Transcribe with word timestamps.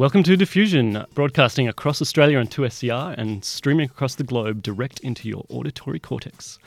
Welcome 0.00 0.22
to 0.22 0.34
Diffusion, 0.34 1.04
broadcasting 1.12 1.68
across 1.68 2.00
Australia 2.00 2.38
on 2.38 2.46
2SER 2.46 3.14
and 3.18 3.44
streaming 3.44 3.84
across 3.84 4.14
the 4.14 4.24
globe 4.24 4.62
direct 4.62 4.98
into 5.00 5.28
your 5.28 5.44
auditory 5.50 6.00
cortex. 6.00 6.58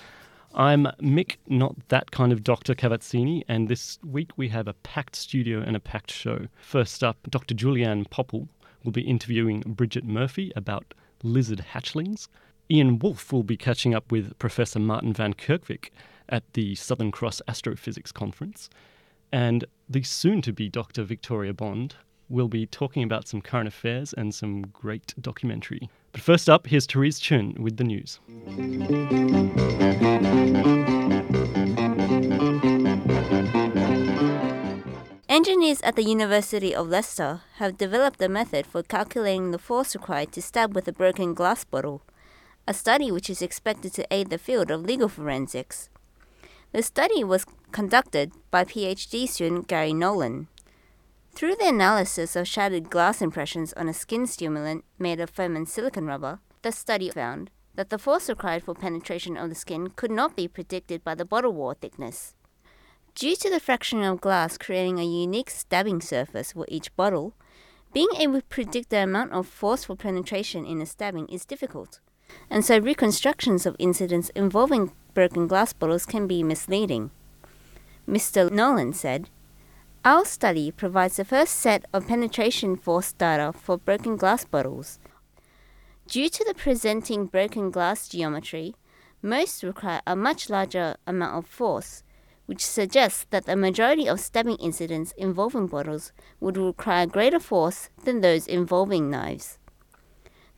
I'm 0.54 0.86
Mick, 1.02 1.38
not 1.48 1.76
that 1.88 2.12
kind 2.12 2.32
of 2.32 2.44
Dr. 2.44 2.76
Cavazzini, 2.76 3.42
and 3.48 3.68
this 3.68 3.98
week 4.06 4.30
we 4.38 4.50
have 4.50 4.68
a 4.68 4.76
packed 4.76 5.16
studio 5.16 5.62
and 5.62 5.76
a 5.76 5.80
packed 5.80 6.12
show. 6.12 6.46
First 6.62 7.04
up, 7.04 7.18
Dr. 7.28 7.56
Julianne 7.56 8.08
Popple 8.08 8.50
will 8.84 8.92
be 8.92 9.02
interviewing 9.02 9.62
Bridget 9.62 10.04
Murphy 10.04 10.54
about 10.56 10.94
lizard 11.24 11.66
hatchlings. 11.74 12.28
Ian 12.70 13.00
Woolf 13.00 13.34
will 13.34 13.42
be 13.42 13.58
catching 13.58 13.96
up 13.96 14.12
with 14.12 14.38
Professor 14.38 14.78
Martin 14.78 15.12
van 15.12 15.34
Kerkwijk 15.34 15.90
at 16.30 16.44
the 16.54 16.76
Southern 16.76 17.10
Cross 17.10 17.42
Astrophysics 17.48 18.12
Conference. 18.12 18.70
And 19.32 19.66
the 19.90 20.04
soon 20.04 20.44
to 20.44 20.54
be 20.54 20.70
Dr. 20.70 21.02
Victoria 21.02 21.56
Bond 21.56 21.96
will 22.30 22.48
be 22.48 22.66
talking 22.66 23.04
about 23.04 23.28
some 23.28 23.42
current 23.42 23.68
affairs 23.68 24.14
and 24.14 24.34
some 24.34 24.62
great 24.62 25.14
documentary. 25.20 25.90
But 26.12 26.22
first 26.22 26.50
up, 26.50 26.68
here's 26.68 26.86
Therese 26.86 27.20
Chun 27.20 27.56
with 27.60 27.78
the 27.78 27.84
news. 27.84 28.20
Engineers 35.30 35.82
at 35.82 35.96
the 35.96 36.04
University 36.04 36.76
of 36.76 36.88
Leicester 36.88 37.42
have 37.56 37.78
developed 37.78 38.22
a 38.22 38.30
method 38.30 38.68
for 38.68 38.84
calculating 38.84 39.52
the 39.52 39.58
force 39.58 39.96
required 39.96 40.32
to 40.32 40.42
stab 40.42 40.76
with 40.76 40.88
a 40.88 40.94
broken 40.94 41.34
glass 41.34 41.64
bottle, 41.64 42.04
a 42.68 42.74
study 42.74 43.12
which 43.12 43.30
is 43.30 43.42
expected 43.42 43.94
to 43.94 44.06
aid 44.12 44.30
the 44.30 44.38
field 44.38 44.70
of 44.70 44.84
legal 44.84 45.10
forensics. 45.10 45.90
The 46.72 46.84
study 46.84 47.24
was 47.24 47.46
conducted 47.72 48.32
by 48.52 48.64
PhD 48.64 49.28
student 49.28 49.68
Gary 49.68 49.94
Nolan. 49.94 50.48
Through 51.36 51.56
the 51.56 51.68
analysis 51.68 52.36
of 52.36 52.48
shattered 52.48 52.92
glass 52.92 53.20
impressions 53.20 53.74
on 53.74 53.90
a 53.90 53.94
skin 53.94 54.26
simulant 54.26 54.84
made 55.00 55.20
of 55.20 55.32
foam 55.32 55.56
and 55.56 55.68
silicon 55.68 56.06
rubber, 56.06 56.40
the 56.62 56.72
study 56.72 57.10
found 57.10 57.50
that 57.74 57.90
the 57.90 57.98
force 57.98 58.30
required 58.30 58.64
for 58.64 58.76
penetration 58.76 59.36
of 59.36 59.50
the 59.50 59.56
skin 59.56 59.90
could 59.90 60.12
not 60.12 60.36
be 60.36 60.48
predicted 60.48 61.04
by 61.04 61.16
the 61.16 61.26
bottle 61.26 61.52
wall 61.52 61.74
thickness. 61.74 62.36
Due 63.16 63.36
to 63.36 63.50
the 63.50 63.60
fraction 63.60 64.04
of 64.04 64.22
glass 64.22 64.60
creating 64.60 65.00
a 65.00 65.04
unique 65.04 65.50
stabbing 65.50 66.02
surface 66.02 66.52
for 66.52 66.66
each 66.68 66.96
bottle, 66.96 67.34
being 67.94 68.10
able 68.20 68.40
to 68.40 68.48
predict 68.48 68.92
the 68.92 68.98
amount 68.98 69.32
of 69.32 69.48
force 69.48 69.86
for 69.86 69.96
penetration 69.96 70.66
in 70.66 70.82
a 70.82 70.86
stabbing 70.86 71.28
is 71.30 71.46
difficult, 71.46 72.00
and 72.48 72.64
so 72.64 72.78
reconstructions 72.78 73.66
of 73.66 73.76
incidents 73.80 74.30
involving 74.36 74.92
broken 75.16 75.48
glass 75.48 75.74
bottles 75.74 76.06
can 76.06 76.28
be 76.28 76.44
misleading. 76.44 77.10
Mr. 78.08 78.52
Nolan 78.52 78.94
said, 78.94 79.30
Our 80.06 80.26
study 80.26 80.70
provides 80.70 81.16
the 81.16 81.24
first 81.24 81.56
set 81.56 81.86
of 81.94 82.10
penetration 82.10 82.76
force 82.76 83.14
data 83.14 83.54
for 83.54 83.78
broken 83.78 84.18
glass 84.18 84.44
bottles. 84.44 85.00
Due 86.08 86.28
to 86.28 86.44
the 86.44 86.54
presenting 86.54 87.28
broken 87.28 87.72
glass 87.72 88.10
geometry, 88.10 88.76
most 89.22 89.64
require 89.64 90.02
a 90.06 90.18
much 90.18 90.50
larger 90.50 90.98
amount 91.08 91.38
of 91.38 91.50
force, 91.50 92.04
which 92.48 92.66
suggests 92.66 93.26
that 93.30 93.46
the 93.46 93.56
majority 93.56 94.06
of 94.10 94.20
stabbing 94.20 94.58
incidents 94.58 95.14
involving 95.18 95.68
bottles 95.68 96.12
would 96.42 96.58
require 96.58 97.06
greater 97.06 97.40
force 97.40 97.88
than 98.04 98.20
those 98.20 98.46
involving 98.46 99.10
knives. 99.10 99.58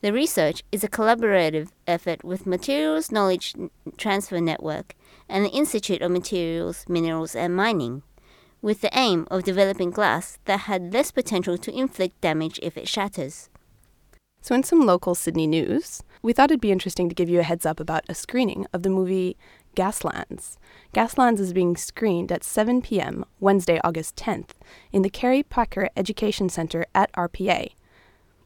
The 0.01 0.11
research 0.11 0.63
is 0.71 0.83
a 0.83 0.89
collaborative 0.89 1.69
effort 1.85 2.23
with 2.23 2.47
Materials 2.47 3.11
Knowledge 3.11 3.53
Transfer 3.95 4.41
Network 4.41 4.95
and 5.29 5.45
the 5.45 5.49
Institute 5.49 6.01
of 6.01 6.09
Materials, 6.09 6.85
Minerals 6.89 7.35
and 7.35 7.55
Mining, 7.55 8.01
with 8.65 8.81
the 8.81 8.97
aim 8.97 9.27
of 9.29 9.43
developing 9.43 9.91
glass 9.91 10.39
that 10.45 10.61
had 10.61 10.91
less 10.91 11.11
potential 11.11 11.55
to 11.55 11.71
inflict 11.71 12.19
damage 12.19 12.59
if 12.63 12.75
it 12.75 12.87
shatters. 12.87 13.47
So, 14.41 14.55
in 14.55 14.63
some 14.63 14.87
local 14.87 15.13
Sydney 15.13 15.45
news, 15.45 16.01
we 16.23 16.33
thought 16.33 16.49
it'd 16.49 16.61
be 16.61 16.71
interesting 16.71 17.07
to 17.07 17.13
give 17.13 17.29
you 17.29 17.39
a 17.39 17.43
heads 17.43 17.63
up 17.63 17.79
about 17.79 18.05
a 18.09 18.15
screening 18.15 18.65
of 18.73 18.81
the 18.81 18.89
movie 18.89 19.37
Gaslands. 19.75 20.57
Gaslands 20.95 21.39
is 21.39 21.53
being 21.53 21.77
screened 21.77 22.31
at 22.31 22.43
7 22.43 22.81
p.m. 22.81 23.23
Wednesday, 23.39 23.79
August 23.83 24.15
10th, 24.15 24.53
in 24.91 25.03
the 25.03 25.11
Kerry 25.11 25.43
Packer 25.43 25.89
Education 25.95 26.49
Center 26.49 26.87
at 26.95 27.11
RPA. 27.13 27.69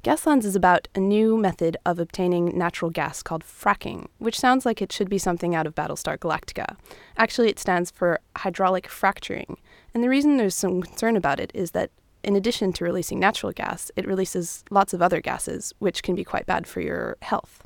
Gaslands 0.03 0.45
is 0.45 0.55
about 0.55 0.89
a 0.95 0.99
new 0.99 1.37
method 1.37 1.77
of 1.85 1.97
obtaining 1.97 2.57
natural 2.57 2.91
gas 2.91 3.21
called 3.23 3.43
fracking, 3.43 4.07
which 4.17 4.39
sounds 4.39 4.65
like 4.65 4.81
it 4.81 4.91
should 4.91 5.09
be 5.09 5.17
something 5.17 5.55
out 5.55 5.67
of 5.67 5.75
Battlestar 5.75 6.17
Galactica. 6.17 6.75
Actually, 7.17 7.49
it 7.49 7.59
stands 7.59 7.91
for 7.91 8.19
hydraulic 8.37 8.87
fracturing, 8.87 9.57
and 9.93 10.03
the 10.03 10.09
reason 10.09 10.37
there's 10.37 10.55
some 10.55 10.81
concern 10.81 11.15
about 11.15 11.39
it 11.39 11.51
is 11.53 11.71
that 11.71 11.91
in 12.23 12.35
addition 12.35 12.73
to 12.73 12.83
releasing 12.83 13.19
natural 13.19 13.51
gas, 13.51 13.91
it 13.95 14.07
releases 14.07 14.63
lots 14.69 14.93
of 14.93 15.01
other 15.01 15.21
gases, 15.21 15.73
which 15.79 16.03
can 16.03 16.15
be 16.15 16.23
quite 16.23 16.45
bad 16.45 16.67
for 16.67 16.81
your 16.81 17.17
health. 17.21 17.63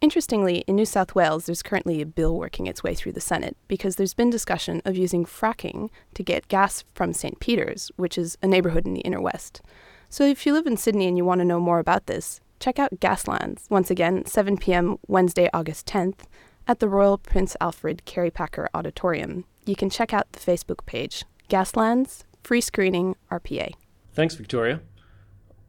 Interestingly, 0.00 0.64
in 0.66 0.76
New 0.76 0.86
South 0.86 1.14
Wales, 1.14 1.44
there's 1.44 1.62
currently 1.62 2.00
a 2.00 2.06
bill 2.06 2.38
working 2.38 2.66
its 2.66 2.82
way 2.82 2.94
through 2.94 3.12
the 3.12 3.20
Senate 3.20 3.56
because 3.68 3.96
there's 3.96 4.14
been 4.14 4.30
discussion 4.30 4.80
of 4.86 4.96
using 4.96 5.26
fracking 5.26 5.90
to 6.14 6.22
get 6.22 6.48
gas 6.48 6.84
from 6.94 7.12
St. 7.12 7.38
Peter's, 7.38 7.90
which 7.96 8.16
is 8.16 8.38
a 8.42 8.46
neighborhood 8.46 8.86
in 8.86 8.94
the 8.94 9.00
inner 9.00 9.20
west. 9.20 9.60
So 10.08 10.24
if 10.24 10.46
you 10.46 10.54
live 10.54 10.66
in 10.66 10.78
Sydney 10.78 11.06
and 11.06 11.18
you 11.18 11.24
want 11.24 11.40
to 11.40 11.44
know 11.44 11.60
more 11.60 11.80
about 11.80 12.06
this, 12.06 12.40
check 12.60 12.78
out 12.78 12.98
Gaslands, 12.98 13.68
once 13.68 13.90
again, 13.90 14.24
7 14.24 14.56
p.m. 14.56 14.96
Wednesday, 15.06 15.50
August 15.52 15.86
10th, 15.86 16.20
at 16.66 16.78
the 16.78 16.88
Royal 16.88 17.18
Prince 17.18 17.54
Alfred 17.60 18.06
Kerry 18.06 18.30
Packer 18.30 18.70
Auditorium. 18.72 19.44
You 19.66 19.76
can 19.76 19.90
check 19.90 20.12
out 20.12 20.32
the 20.32 20.40
Facebook 20.40 20.86
page, 20.86 21.24
Gaslands, 21.48 22.24
Free 22.42 22.60
Screening, 22.60 23.16
RPA. 23.30 23.74
Thanks, 24.12 24.34
Victoria. 24.34 24.80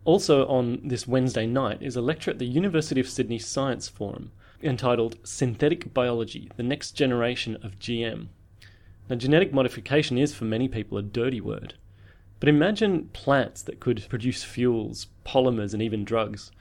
Also 0.06 0.48
on 0.48 0.82
this 0.84 1.08
Wednesday 1.08 1.46
night 1.46 1.82
is 1.82 1.96
a 1.96 2.02
lecture 2.02 2.32
at 2.32 2.40
the 2.40 2.46
University 2.46 3.00
of 3.00 3.10
Sydney 3.10 3.38
Science 3.38 3.88
Forum 3.88 4.32
entitled 4.64 5.18
Synthetic 5.24 5.94
Biology 5.94 6.50
The 6.56 6.64
Next 6.64 6.92
Generation 6.92 7.58
of 7.64 7.80
GM. 7.80 8.28
Now, 9.10 9.16
genetic 9.16 9.54
modification 9.54 10.18
is 10.18 10.34
for 10.34 10.46
many 10.46 10.68
people 10.68 10.98
a 10.98 11.02
dirty 11.02 11.42
word, 11.42 11.74
but 12.40 12.50
imagine 12.50 13.10
plants 13.14 13.62
that 13.64 13.80
could 13.80 14.08
produce 14.10 14.44
fuels, 14.44 15.08
polymers, 15.26 15.74
and 15.74 15.82
even 15.82 16.06
drugs. 16.06 16.52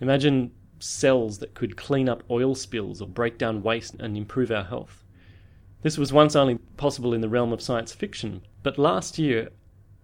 Imagine 0.00 0.52
cells 0.78 1.38
that 1.38 1.54
could 1.54 1.76
clean 1.76 2.08
up 2.08 2.22
oil 2.30 2.54
spills 2.54 3.02
or 3.02 3.08
break 3.08 3.36
down 3.36 3.62
waste 3.62 3.94
and 3.98 4.16
improve 4.16 4.50
our 4.50 4.64
health. 4.64 5.04
This 5.82 5.96
was 5.96 6.12
once 6.12 6.34
only 6.34 6.56
possible 6.76 7.14
in 7.14 7.20
the 7.20 7.28
realm 7.28 7.52
of 7.52 7.62
science 7.62 7.92
fiction, 7.92 8.42
but 8.62 8.78
last 8.78 9.18
year 9.18 9.50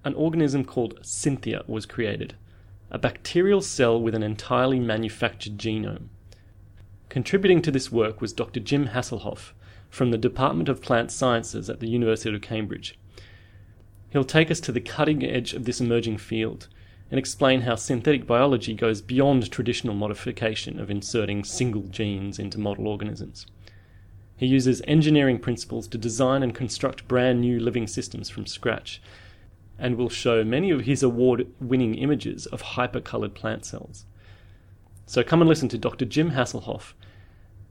an 0.04 0.14
organism 0.14 0.64
called 0.64 1.00
Synthia 1.02 1.66
was 1.68 1.86
created, 1.86 2.36
a 2.90 2.98
bacterial 2.98 3.60
cell 3.60 4.00
with 4.00 4.14
an 4.14 4.22
entirely 4.22 4.78
manufactured 4.78 5.58
genome. 5.58 6.08
Contributing 7.08 7.60
to 7.62 7.70
this 7.70 7.90
work 7.90 8.20
was 8.20 8.32
Dr. 8.32 8.60
Jim 8.60 8.88
Haseloff 8.88 9.52
from 9.90 10.10
the 10.10 10.18
Department 10.18 10.68
of 10.68 10.82
Plant 10.82 11.10
Sciences 11.10 11.68
at 11.68 11.80
the 11.80 11.88
University 11.88 12.34
of 12.34 12.40
Cambridge. 12.42 12.98
He'll 14.10 14.24
take 14.24 14.50
us 14.50 14.60
to 14.60 14.72
the 14.72 14.80
cutting 14.80 15.24
edge 15.24 15.54
of 15.54 15.64
this 15.64 15.80
emerging 15.80 16.18
field 16.18 16.68
and 17.10 17.18
explain 17.18 17.62
how 17.62 17.74
synthetic 17.74 18.26
biology 18.26 18.74
goes 18.74 19.02
beyond 19.02 19.50
traditional 19.50 19.94
modification 19.94 20.78
of 20.78 20.90
inserting 20.90 21.42
single 21.42 21.82
genes 21.82 22.38
into 22.38 22.60
model 22.60 22.86
organisms. 22.86 23.46
He 24.36 24.46
uses 24.46 24.82
engineering 24.86 25.38
principles 25.38 25.86
to 25.88 25.98
design 25.98 26.42
and 26.42 26.54
construct 26.54 27.08
brand 27.08 27.40
new 27.40 27.60
living 27.60 27.86
systems 27.86 28.28
from 28.28 28.46
scratch, 28.46 29.00
and 29.78 29.96
will 29.96 30.08
show 30.08 30.44
many 30.44 30.70
of 30.70 30.82
his 30.82 31.02
award 31.02 31.46
winning 31.60 31.94
images 31.94 32.46
of 32.46 32.60
hyper-coloured 32.60 33.34
plant 33.34 33.64
cells. 33.64 34.04
So 35.06 35.22
come 35.22 35.40
and 35.40 35.48
listen 35.48 35.68
to 35.70 35.78
Dr. 35.78 36.04
Jim 36.04 36.32
Haseloff 36.32 36.94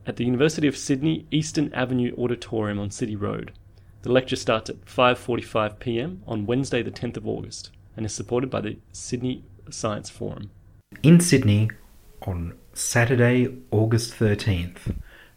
at 0.05 0.17
the 0.17 0.25
University 0.25 0.67
of 0.67 0.77
Sydney 0.77 1.25
Eastern 1.31 1.73
Avenue 1.73 2.13
Auditorium 2.17 2.79
on 2.79 2.91
City 2.91 3.15
Road. 3.15 3.53
The 4.03 4.11
lecture 4.11 4.35
starts 4.35 4.69
at 4.69 4.85
5:45 4.85 5.79
p.m. 5.79 6.23
on 6.27 6.45
Wednesday 6.45 6.83
the 6.83 6.91
10th 6.91 7.17
of 7.17 7.27
August 7.27 7.71
and 7.95 8.05
is 8.05 8.13
supported 8.13 8.49
by 8.49 8.61
the 8.61 8.77
Sydney 8.91 9.43
Science 9.69 10.09
Forum. 10.09 10.51
In 11.01 11.19
Sydney 11.19 11.69
on 12.23 12.53
Saturday, 12.73 13.55
August 13.71 14.13
13th, 14.15 14.95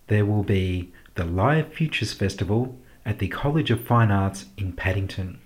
there 0.09 0.27
will 0.27 0.43
be 0.43 0.93
the 1.17 1.25
Live 1.25 1.73
Futures 1.73 2.13
Festival 2.13 2.79
at 3.05 3.19
the 3.19 3.29
College 3.29 3.71
of 3.71 3.81
Fine 3.85 4.11
Arts 4.11 4.47
in 4.57 4.73
Paddington. 4.73 5.41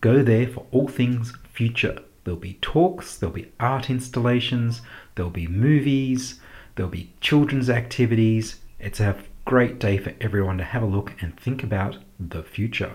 Go 0.00 0.22
there 0.22 0.48
for 0.48 0.66
all 0.70 0.88
things 0.88 1.34
future. 1.52 1.98
There'll 2.24 2.40
be 2.40 2.58
talks, 2.62 3.16
there'll 3.16 3.34
be 3.34 3.52
art 3.60 3.90
installations, 3.90 4.80
there'll 5.14 5.30
be 5.30 5.46
movies, 5.46 6.40
There'll 6.76 6.90
be 6.90 7.12
children's 7.20 7.70
activities. 7.70 8.56
It's 8.80 8.98
a 8.98 9.16
great 9.44 9.78
day 9.78 9.96
for 9.96 10.12
everyone 10.20 10.58
to 10.58 10.64
have 10.64 10.82
a 10.82 10.86
look 10.86 11.12
and 11.20 11.38
think 11.38 11.62
about 11.62 11.98
the 12.18 12.42
future. 12.42 12.92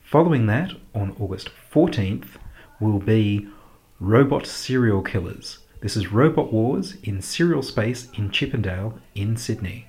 Following 0.00 0.46
that, 0.46 0.72
on 0.92 1.14
August 1.20 1.50
14th, 1.72 2.30
will 2.80 2.98
be 2.98 3.46
Robot 4.00 4.44
Serial 4.44 5.02
Killers. 5.02 5.58
This 5.82 5.96
is 5.96 6.10
Robot 6.10 6.52
Wars 6.52 6.96
in 7.04 7.22
Serial 7.22 7.62
Space 7.62 8.08
in 8.14 8.30
Chippendale 8.30 8.98
in 9.14 9.36
Sydney. 9.36 9.86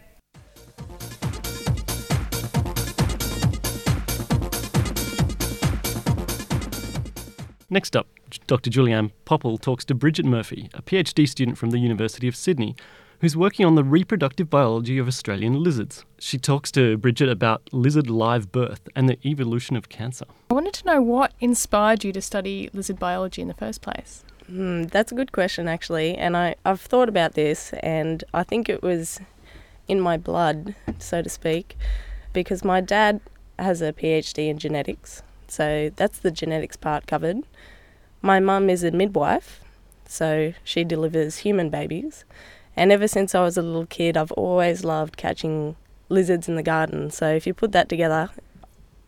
Next 7.73 7.95
up, 7.95 8.06
Dr. 8.47 8.69
Julianne 8.69 9.12
Popple 9.23 9.57
talks 9.57 9.85
to 9.85 9.95
Bridget 9.95 10.25
Murphy, 10.25 10.69
a 10.73 10.81
PhD 10.81 11.25
student 11.25 11.57
from 11.57 11.69
the 11.69 11.79
University 11.79 12.27
of 12.27 12.35
Sydney, 12.35 12.75
who's 13.21 13.38
working 13.38 13.65
on 13.65 13.75
the 13.75 13.83
reproductive 13.85 14.50
biology 14.50 14.97
of 14.97 15.07
Australian 15.07 15.63
lizards. 15.63 16.03
She 16.19 16.38
talks 16.38 16.69
to 16.73 16.97
Bridget 16.97 17.29
about 17.29 17.62
lizard 17.71 18.09
live 18.09 18.51
birth 18.51 18.89
and 18.94 19.07
the 19.07 19.18
evolution 19.25 19.77
of 19.77 19.88
cancer. 19.88 20.25
I 20.50 20.53
wanted 20.53 20.73
to 20.73 20.85
know 20.85 21.01
what 21.01 21.31
inspired 21.39 22.03
you 22.03 22.12
to 22.12 22.21
study 22.21 22.69
lizard 22.73 23.00
biology 23.00 23.41
in 23.41 23.47
the 23.47 23.53
first 23.53 23.81
place. 23.81 24.25
Hmm, 24.47 24.83
that's 24.83 25.13
a 25.13 25.15
good 25.15 25.31
question, 25.31 25.69
actually. 25.69 26.17
And 26.17 26.35
I, 26.35 26.56
I've 26.65 26.81
thought 26.81 27.07
about 27.07 27.35
this, 27.35 27.71
and 27.81 28.21
I 28.33 28.44
think 28.44 28.67
it 28.67 28.83
was 28.83 29.21
in 29.88 30.01
my 30.01 30.17
blood, 30.17 30.75
so 31.00 31.21
to 31.21 31.29
speak, 31.29 31.77
because 32.33 32.65
my 32.65 32.81
dad 32.81 33.21
has 33.57 33.81
a 33.81 33.94
PhD 33.94 34.50
in 34.50 34.57
genetics. 34.57 35.24
So 35.47 35.89
that's 35.95 36.19
the 36.19 36.31
genetics 36.31 36.75
part 36.75 37.07
covered. 37.07 37.45
My 38.21 38.39
mum 38.39 38.69
is 38.69 38.83
a 38.83 38.91
midwife, 38.91 39.62
so 40.06 40.53
she 40.63 40.83
delivers 40.83 41.39
human 41.39 41.69
babies. 41.69 42.25
And 42.75 42.91
ever 42.91 43.07
since 43.07 43.33
I 43.33 43.41
was 43.44 43.57
a 43.57 43.62
little 43.62 43.85
kid, 43.85 44.15
I've 44.15 44.31
always 44.33 44.83
loved 44.83 45.18
catching 45.18 45.75
lizards 46.09 46.47
in 46.47 46.56
the 46.56 46.63
garden. 46.63 47.09
So 47.09 47.33
if 47.33 47.47
you 47.47 47.53
put 47.53 47.71
that 47.71 47.89
together, 47.89 48.29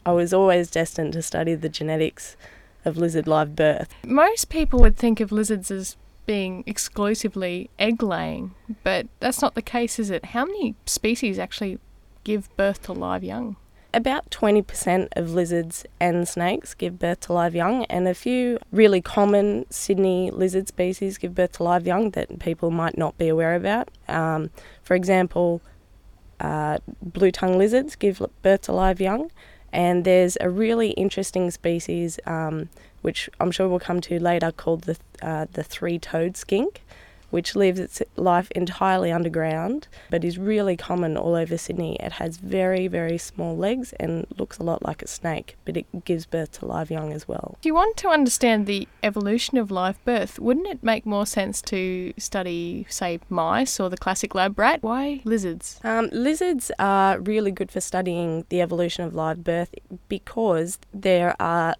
I 0.05 0.11
was 0.11 0.33
always 0.33 0.69
destined 0.69 1.13
to 1.13 1.21
study 1.21 1.55
the 1.55 1.69
genetics 1.69 2.35
of 2.85 2.97
lizard 2.97 3.27
live 3.27 3.55
birth. 3.55 3.93
Most 4.05 4.49
people 4.49 4.79
would 4.79 4.97
think 4.97 5.19
of 5.19 5.31
lizards 5.31 5.71
as 5.71 5.95
being 6.25 6.63
exclusively 6.65 7.69
egg 7.77 8.01
laying, 8.01 8.55
but 8.83 9.07
that's 9.19 9.41
not 9.41 9.55
the 9.55 9.61
case, 9.61 9.99
is 9.99 10.09
it? 10.09 10.25
How 10.25 10.45
many 10.45 10.75
species 10.85 11.37
actually 11.37 11.79
give 12.23 12.55
birth 12.57 12.81
to 12.83 12.93
live 12.93 13.23
young? 13.23 13.57
About 13.95 14.31
20% 14.31 15.09
of 15.15 15.35
lizards 15.35 15.85
and 15.99 16.27
snakes 16.27 16.73
give 16.73 16.97
birth 16.97 17.19
to 17.21 17.33
live 17.33 17.53
young, 17.53 17.85
and 17.85 18.07
a 18.07 18.15
few 18.15 18.57
really 18.71 19.01
common 19.01 19.67
Sydney 19.69 20.31
lizard 20.31 20.67
species 20.67 21.19
give 21.19 21.35
birth 21.35 21.53
to 21.53 21.63
live 21.63 21.85
young 21.85 22.09
that 22.11 22.39
people 22.39 22.71
might 22.71 22.97
not 22.97 23.15
be 23.19 23.27
aware 23.27 23.53
about. 23.53 23.89
Um, 24.07 24.49
for 24.81 24.95
example, 24.95 25.61
uh, 26.39 26.79
blue 27.03 27.29
tongue 27.29 27.59
lizards 27.59 27.95
give 27.95 28.19
birth 28.41 28.61
to 28.61 28.71
live 28.71 28.99
young, 28.99 29.29
and 29.71 30.05
there's 30.05 30.37
a 30.41 30.49
really 30.49 30.89
interesting 30.91 31.51
species 31.51 32.19
um, 32.25 32.69
which 33.03 33.29
I'm 33.39 33.51
sure 33.51 33.67
we'll 33.69 33.79
come 33.79 34.01
to 34.01 34.19
later 34.19 34.51
called 34.51 34.83
the 34.83 34.97
uh, 35.21 35.45
the 35.51 35.63
three-toed 35.63 36.35
skink, 36.35 36.81
which 37.33 37.55
lives 37.55 37.79
its 37.79 37.99
life 38.15 38.51
entirely 38.51 39.11
underground 39.11 39.87
but 40.11 40.23
is 40.23 40.37
really 40.37 40.77
common 40.77 41.17
all 41.17 41.33
over 41.33 41.57
Sydney. 41.57 41.97
It 41.99 42.11
has 42.13 42.37
very, 42.37 42.87
very 42.87 43.17
small 43.17 43.57
legs 43.57 43.91
and 43.99 44.27
looks 44.37 44.59
a 44.59 44.63
lot 44.63 44.83
like 44.83 45.01
a 45.01 45.07
snake, 45.07 45.57
but 45.65 45.75
it 45.75 46.05
gives 46.05 46.27
birth 46.27 46.51
to 46.59 46.67
live 46.67 46.91
young 46.91 47.11
as 47.11 47.27
well. 47.27 47.55
If 47.57 47.65
you 47.65 47.73
want 47.73 47.97
to 47.97 48.09
understand 48.09 48.67
the 48.67 48.87
evolution 49.01 49.57
of 49.57 49.71
live 49.71 49.97
birth, 50.05 50.37
wouldn't 50.37 50.67
it 50.67 50.83
make 50.83 51.07
more 51.07 51.25
sense 51.25 51.59
to 51.63 52.13
study, 52.19 52.85
say, 52.87 53.19
mice 53.29 53.79
or 53.79 53.89
the 53.89 53.97
classic 53.97 54.35
lab 54.35 54.59
rat? 54.59 54.83
Why 54.83 55.21
lizards? 55.23 55.79
Um, 55.83 56.09
lizards 56.11 56.71
are 56.77 57.19
really 57.19 57.51
good 57.51 57.71
for 57.71 57.81
studying 57.81 58.45
the 58.49 58.61
evolution 58.61 59.05
of 59.05 59.15
live 59.15 59.43
birth 59.43 59.73
because 60.07 60.77
there 60.93 61.35
are 61.39 61.73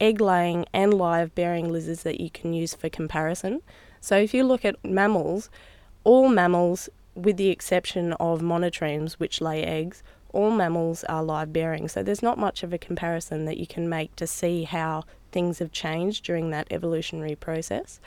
egg 0.00 0.20
laying 0.20 0.66
and 0.72 0.92
live 0.92 1.32
bearing 1.36 1.70
lizards 1.72 2.02
that 2.02 2.20
you 2.20 2.28
can 2.28 2.52
use 2.52 2.74
for 2.74 2.88
comparison. 2.88 3.62
So 4.06 4.16
if 4.16 4.32
you 4.32 4.44
look 4.44 4.64
at 4.64 4.76
mammals, 4.84 5.50
all 6.04 6.28
mammals, 6.28 6.88
with 7.16 7.38
the 7.38 7.48
exception 7.48 8.12
of 8.20 8.40
monotremes, 8.40 9.14
which 9.14 9.40
lay 9.40 9.64
eggs, 9.64 10.04
all 10.32 10.52
mammals 10.52 11.02
are 11.08 11.24
live 11.24 11.52
bearing. 11.52 11.88
So 11.88 12.04
there's 12.04 12.22
not 12.22 12.38
much 12.38 12.62
of 12.62 12.72
a 12.72 12.78
comparison 12.78 13.46
that 13.46 13.56
you 13.56 13.66
can 13.66 13.88
make 13.88 14.14
to 14.14 14.28
see 14.28 14.62
how 14.62 15.02
things 15.32 15.58
have 15.58 15.72
changed 15.72 16.24
during 16.24 16.50
that 16.50 16.68
evolutionary 16.70 17.34
process. 17.34 17.98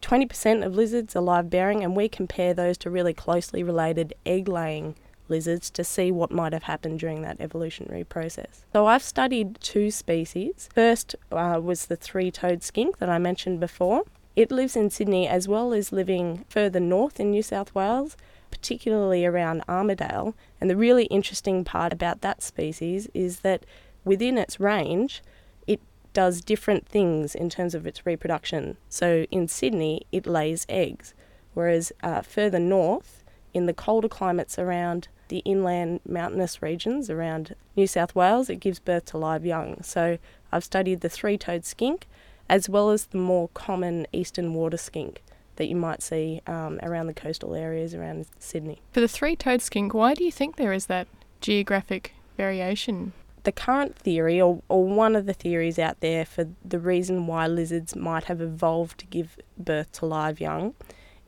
20% 0.00 0.64
of 0.64 0.76
lizards 0.76 1.16
are 1.16 1.22
live 1.22 1.50
bearing, 1.50 1.82
and 1.82 1.96
we 1.96 2.08
compare 2.08 2.54
those 2.54 2.78
to 2.78 2.88
really 2.88 3.12
closely 3.12 3.64
related 3.64 4.14
egg 4.24 4.46
laying 4.46 4.94
lizards 5.26 5.70
to 5.70 5.82
see 5.82 6.12
what 6.12 6.30
might 6.30 6.52
have 6.52 6.62
happened 6.62 7.00
during 7.00 7.22
that 7.22 7.40
evolutionary 7.40 8.04
process. 8.04 8.64
So 8.72 8.86
I've 8.86 9.02
studied 9.02 9.60
two 9.60 9.90
species. 9.90 10.68
First 10.72 11.16
uh, 11.32 11.58
was 11.60 11.86
the 11.86 11.96
three 11.96 12.30
toed 12.30 12.62
skink 12.62 12.98
that 12.98 13.08
I 13.08 13.18
mentioned 13.18 13.58
before. 13.58 14.04
It 14.38 14.52
lives 14.52 14.76
in 14.76 14.88
Sydney 14.88 15.26
as 15.26 15.48
well 15.48 15.72
as 15.72 15.90
living 15.90 16.44
further 16.48 16.78
north 16.78 17.18
in 17.18 17.32
New 17.32 17.42
South 17.42 17.74
Wales, 17.74 18.16
particularly 18.52 19.26
around 19.26 19.66
Armidale. 19.66 20.32
And 20.60 20.70
the 20.70 20.76
really 20.76 21.06
interesting 21.06 21.64
part 21.64 21.92
about 21.92 22.20
that 22.20 22.40
species 22.40 23.08
is 23.12 23.40
that 23.40 23.66
within 24.04 24.38
its 24.38 24.60
range, 24.60 25.24
it 25.66 25.80
does 26.12 26.40
different 26.40 26.86
things 26.86 27.34
in 27.34 27.50
terms 27.50 27.74
of 27.74 27.84
its 27.84 28.06
reproduction. 28.06 28.76
So 28.88 29.26
in 29.32 29.48
Sydney, 29.48 30.06
it 30.12 30.24
lays 30.24 30.66
eggs, 30.68 31.14
whereas 31.54 31.90
uh, 32.04 32.22
further 32.22 32.60
north, 32.60 33.24
in 33.52 33.66
the 33.66 33.74
colder 33.74 34.08
climates 34.08 34.56
around 34.56 35.08
the 35.26 35.38
inland 35.38 35.98
mountainous 36.08 36.62
regions 36.62 37.10
around 37.10 37.56
New 37.74 37.88
South 37.88 38.14
Wales, 38.14 38.48
it 38.48 38.60
gives 38.60 38.78
birth 38.78 39.06
to 39.06 39.18
live 39.18 39.44
young. 39.44 39.82
So 39.82 40.18
I've 40.52 40.62
studied 40.62 41.00
the 41.00 41.08
three 41.08 41.36
toed 41.36 41.64
skink 41.64 42.06
as 42.48 42.68
well 42.68 42.90
as 42.90 43.06
the 43.06 43.18
more 43.18 43.48
common 43.54 44.06
eastern 44.12 44.54
water 44.54 44.76
skink 44.76 45.22
that 45.56 45.66
you 45.66 45.76
might 45.76 46.02
see 46.02 46.40
um, 46.46 46.78
around 46.82 47.08
the 47.08 47.14
coastal 47.14 47.54
areas 47.54 47.94
around 47.94 48.26
Sydney. 48.38 48.80
For 48.92 49.00
the 49.00 49.08
three 49.08 49.36
toed 49.36 49.60
skink, 49.60 49.92
why 49.92 50.14
do 50.14 50.24
you 50.24 50.32
think 50.32 50.56
there 50.56 50.72
is 50.72 50.86
that 50.86 51.08
geographic 51.40 52.14
variation? 52.36 53.12
The 53.42 53.52
current 53.52 53.96
theory, 53.96 54.40
or, 54.40 54.62
or 54.68 54.86
one 54.86 55.16
of 55.16 55.26
the 55.26 55.32
theories 55.32 55.78
out 55.78 56.00
there 56.00 56.24
for 56.24 56.48
the 56.64 56.78
reason 56.78 57.26
why 57.26 57.46
lizards 57.46 57.96
might 57.96 58.24
have 58.24 58.40
evolved 58.40 58.98
to 59.00 59.06
give 59.06 59.36
birth 59.56 59.92
to 59.92 60.06
live 60.06 60.40
young, 60.40 60.74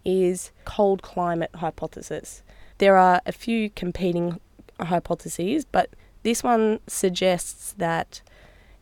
is 0.04 0.50
cold 0.64 1.02
climate 1.02 1.50
hypothesis. 1.56 2.42
There 2.78 2.96
are 2.96 3.20
a 3.26 3.32
few 3.32 3.70
competing 3.70 4.40
hypotheses, 4.78 5.64
but 5.64 5.90
this 6.22 6.42
one 6.42 6.80
suggests 6.86 7.74
that 7.78 8.22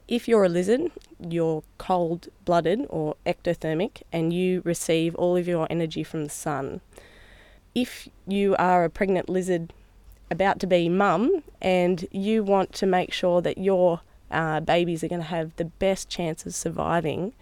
if 0.08 0.26
you're 0.26 0.44
a 0.44 0.48
lizard, 0.48 0.90
you're 1.20 1.62
cold 1.76 2.28
blooded 2.46 2.86
or 2.88 3.14
ectothermic 3.26 4.02
and 4.10 4.32
you 4.32 4.62
receive 4.64 5.14
all 5.16 5.36
of 5.36 5.46
your 5.46 5.66
energy 5.68 6.02
from 6.02 6.24
the 6.24 6.30
sun. 6.30 6.80
If 7.74 8.08
you 8.26 8.56
are 8.56 8.84
a 8.84 8.90
pregnant 8.90 9.28
lizard 9.28 9.72
about 10.30 10.58
to 10.60 10.66
be 10.66 10.88
mum 10.88 11.42
and 11.60 12.08
you 12.10 12.42
want 12.42 12.72
to 12.74 12.86
make 12.86 13.12
sure 13.12 13.42
that 13.42 13.58
your 13.58 14.00
uh, 14.30 14.60
babies 14.60 15.04
are 15.04 15.08
going 15.08 15.20
to 15.20 15.28
have 15.28 15.54
the 15.56 15.66
best 15.66 16.08
chance 16.08 16.46
of 16.46 16.54
surviving, 16.54 17.34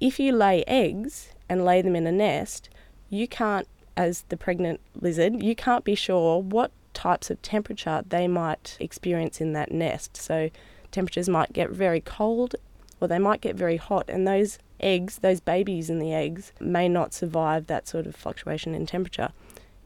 if 0.00 0.18
you 0.18 0.32
lay 0.32 0.64
eggs 0.66 1.30
and 1.48 1.64
lay 1.64 1.82
them 1.82 1.96
in 1.96 2.06
a 2.06 2.12
nest, 2.12 2.68
you 3.08 3.28
can't, 3.28 3.68
as 3.96 4.24
the 4.28 4.36
pregnant 4.36 4.80
lizard, 5.00 5.42
you 5.42 5.54
can't 5.54 5.84
be 5.84 5.94
sure 5.94 6.42
what 6.42 6.72
types 6.92 7.30
of 7.30 7.40
temperature 7.42 8.02
they 8.08 8.26
might 8.26 8.76
experience 8.80 9.40
in 9.40 9.52
that 9.52 9.70
nest. 9.70 10.16
So 10.16 10.50
temperatures 10.96 11.28
might 11.28 11.52
get 11.52 11.70
very 11.70 12.00
cold 12.00 12.56
or 13.00 13.06
they 13.06 13.18
might 13.18 13.42
get 13.42 13.54
very 13.54 13.76
hot, 13.76 14.08
and 14.08 14.26
those 14.26 14.58
eggs, 14.80 15.18
those 15.18 15.40
babies 15.40 15.90
in 15.90 15.98
the 15.98 16.14
eggs, 16.14 16.52
may 16.58 16.88
not 16.88 17.12
survive 17.12 17.66
that 17.66 17.86
sort 17.86 18.06
of 18.06 18.16
fluctuation 18.16 18.74
in 18.74 18.86
temperature. 18.86 19.30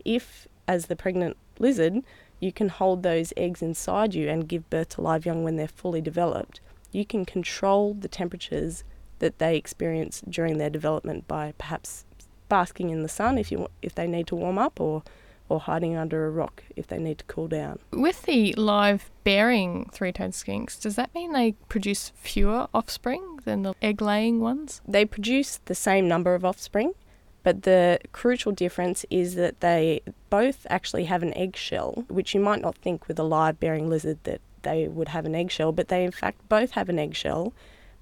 If, 0.04 0.46
as 0.68 0.86
the 0.86 0.94
pregnant 0.94 1.36
lizard, 1.58 2.04
you 2.38 2.52
can 2.52 2.68
hold 2.68 3.02
those 3.02 3.32
eggs 3.36 3.62
inside 3.62 4.14
you 4.14 4.28
and 4.28 4.48
give 4.48 4.70
birth 4.70 4.90
to 4.90 5.00
live 5.00 5.26
young 5.26 5.42
when 5.42 5.56
they're 5.56 5.66
fully 5.66 6.00
developed, 6.00 6.60
you 6.92 7.04
can 7.04 7.24
control 7.24 7.94
the 7.94 8.08
temperatures 8.08 8.84
that 9.18 9.38
they 9.38 9.56
experience 9.56 10.22
during 10.28 10.58
their 10.58 10.70
development 10.70 11.26
by 11.26 11.52
perhaps 11.58 12.04
basking 12.48 12.90
in 12.90 13.02
the 13.02 13.08
sun 13.08 13.38
if 13.38 13.52
you 13.52 13.68
if 13.80 13.94
they 13.94 14.06
need 14.06 14.26
to 14.26 14.34
warm 14.34 14.58
up 14.58 14.80
or 14.80 15.02
or 15.50 15.60
hiding 15.60 15.96
under 15.96 16.26
a 16.26 16.30
rock 16.30 16.62
if 16.76 16.86
they 16.86 16.98
need 16.98 17.18
to 17.18 17.24
cool 17.24 17.48
down. 17.48 17.78
With 17.90 18.22
the 18.22 18.54
live 18.54 19.10
bearing 19.24 19.90
three 19.92 20.12
toed 20.12 20.30
skinks, 20.30 20.80
does 20.80 20.94
that 20.96 21.14
mean 21.14 21.32
they 21.32 21.52
produce 21.68 22.12
fewer 22.14 22.68
offspring 22.72 23.40
than 23.44 23.62
the 23.62 23.74
egg 23.82 24.00
laying 24.00 24.40
ones? 24.40 24.80
They 24.86 25.04
produce 25.04 25.60
the 25.64 25.74
same 25.74 26.06
number 26.06 26.34
of 26.34 26.44
offspring, 26.44 26.94
but 27.42 27.64
the 27.64 27.98
crucial 28.12 28.52
difference 28.52 29.04
is 29.10 29.34
that 29.34 29.60
they 29.60 30.02
both 30.30 30.66
actually 30.70 31.04
have 31.04 31.22
an 31.22 31.34
eggshell, 31.34 32.04
which 32.08 32.32
you 32.32 32.40
might 32.40 32.62
not 32.62 32.78
think 32.78 33.08
with 33.08 33.18
a 33.18 33.24
live 33.24 33.58
bearing 33.58 33.90
lizard 33.90 34.18
that 34.22 34.40
they 34.62 34.86
would 34.86 35.08
have 35.08 35.26
an 35.26 35.34
eggshell, 35.34 35.72
but 35.72 35.88
they 35.88 36.04
in 36.04 36.12
fact 36.12 36.48
both 36.48 36.72
have 36.72 36.88
an 36.88 36.98
eggshell. 36.98 37.52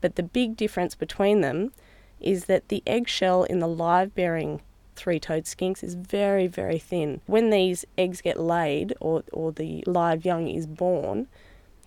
But 0.02 0.16
the 0.16 0.22
big 0.22 0.56
difference 0.56 0.94
between 0.94 1.40
them 1.40 1.72
is 2.20 2.44
that 2.44 2.68
the 2.68 2.82
eggshell 2.86 3.44
in 3.44 3.60
the 3.60 3.68
live 3.68 4.14
bearing 4.14 4.60
three 4.98 5.20
toed 5.20 5.44
skinks 5.44 5.82
is 5.82 5.94
very, 5.94 6.46
very 6.46 6.78
thin. 6.78 7.20
When 7.26 7.50
these 7.50 7.84
eggs 7.96 8.20
get 8.20 8.38
laid 8.38 8.94
or, 9.00 9.22
or 9.32 9.52
the 9.52 9.84
live 9.86 10.24
young 10.24 10.48
is 10.48 10.66
born, 10.66 11.28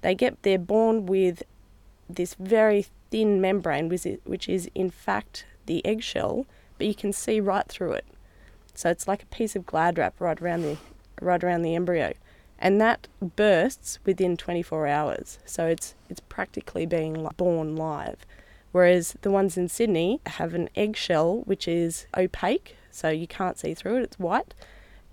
they 0.01 0.15
get 0.15 0.41
they're 0.44 0.58
born 0.58 1.06
with 1.06 1.44
this 2.10 2.34
very 2.36 2.86
thin 3.12 3.41
membrane, 3.41 3.89
which 3.89 4.06
is, 4.06 4.20
which 4.24 4.50
is 4.50 4.70
in 4.74 4.89
fact 4.89 5.46
the 5.65 5.86
eggshell, 5.86 6.46
but 6.77 6.88
you 6.88 6.96
can 6.96 7.13
see 7.13 7.39
right 7.39 7.68
through 7.68 7.94
it. 7.94 8.06
So 8.74 8.89
it's 8.89 9.08
like 9.08 9.24
a 9.24 9.27
piece 9.27 9.56
of 9.56 9.65
glad 9.65 9.98
wrap 9.98 10.20
right 10.20 10.41
around 10.41 10.63
the 10.63 10.77
right 11.22 11.44
around 11.44 11.62
the 11.62 11.75
embryo, 11.75 12.13
and 12.58 12.80
that 12.82 13.08
bursts 13.22 14.00
within 14.06 14.38
24 14.38 14.88
hours. 14.88 15.39
So 15.46 15.68
it's 15.68 15.96
it's 16.10 16.22
practically 16.22 16.86
being 16.86 17.27
born 17.38 17.75
live. 17.75 18.25
Whereas 18.72 19.15
the 19.22 19.32
ones 19.32 19.58
in 19.58 19.68
Sydney 19.68 20.22
have 20.25 20.53
an 20.53 20.70
eggshell 20.75 21.41
which 21.41 21.68
is 21.68 22.08
opaque, 22.18 22.77
so 22.91 23.10
you 23.10 23.27
can't 23.27 23.57
see 23.57 23.74
through 23.74 23.98
it. 23.98 24.03
It's 24.03 24.19
white, 24.19 24.53